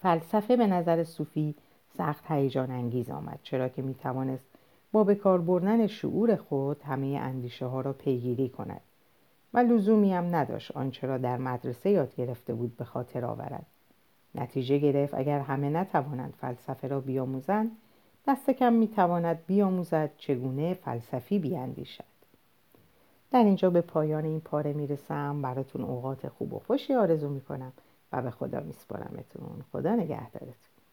فلسفه 0.02 0.56
به 0.56 0.68
نظر 0.68 1.04
صوفی 1.04 1.56
سخت 1.98 2.32
هیجان 2.32 2.72
انگیز 2.72 3.10
آمد 3.10 3.40
چرا 3.44 3.70
که 3.70 3.82
می‌توانست 3.82 4.46
با 4.92 5.04
به 5.04 5.16
کار 5.16 5.42
بردن 5.42 5.88
شعور 5.88 6.36
خود 6.36 6.82
همه 6.82 7.08
اندیشه 7.08 7.66
ها 7.66 7.82
را 7.82 7.94
پیگیری 7.94 8.50
کند 8.50 8.82
و 9.54 9.60
لزومی 9.60 10.14
هم 10.14 10.36
نداشت 10.36 10.72
آنچه 10.72 11.08
را 11.08 11.18
در 11.18 11.38
مدرسه 11.38 11.90
یاد 11.90 12.16
گرفته 12.16 12.54
بود 12.54 12.78
به 12.78 12.86
خاطر 12.86 13.26
آورد. 13.26 13.66
نتیجه 14.36 14.78
گرفت 14.78 15.14
اگر 15.14 15.40
همه 15.40 15.70
نتوانند 15.70 16.34
فلسفه 16.42 16.88
را 16.88 17.00
بیاموزند 17.00 17.72
دست 18.28 18.50
کم 18.50 18.74
می‌تواند 18.74 19.46
بیاموزد 19.48 20.10
چگونه 20.18 20.74
فلسفی 20.74 21.40
بیاندیشد. 21.40 22.17
در 23.32 23.44
اینجا 23.44 23.70
به 23.70 23.82
پایان 23.82 24.26
این 24.26 24.40
پاره 24.40 24.74
می‌رسم. 24.74 25.42
براتون 25.42 25.82
اوقات 25.82 26.28
خوب 26.28 26.54
و 26.54 26.60
خوشی 26.60 26.94
آرزو 26.94 27.30
می‌کنم 27.30 27.74
و 28.12 28.22
به 28.22 28.32
خدا 28.32 28.60
میسپارمتون. 28.60 29.64
خدا 29.72 29.96
نگهدارتون. 29.96 30.77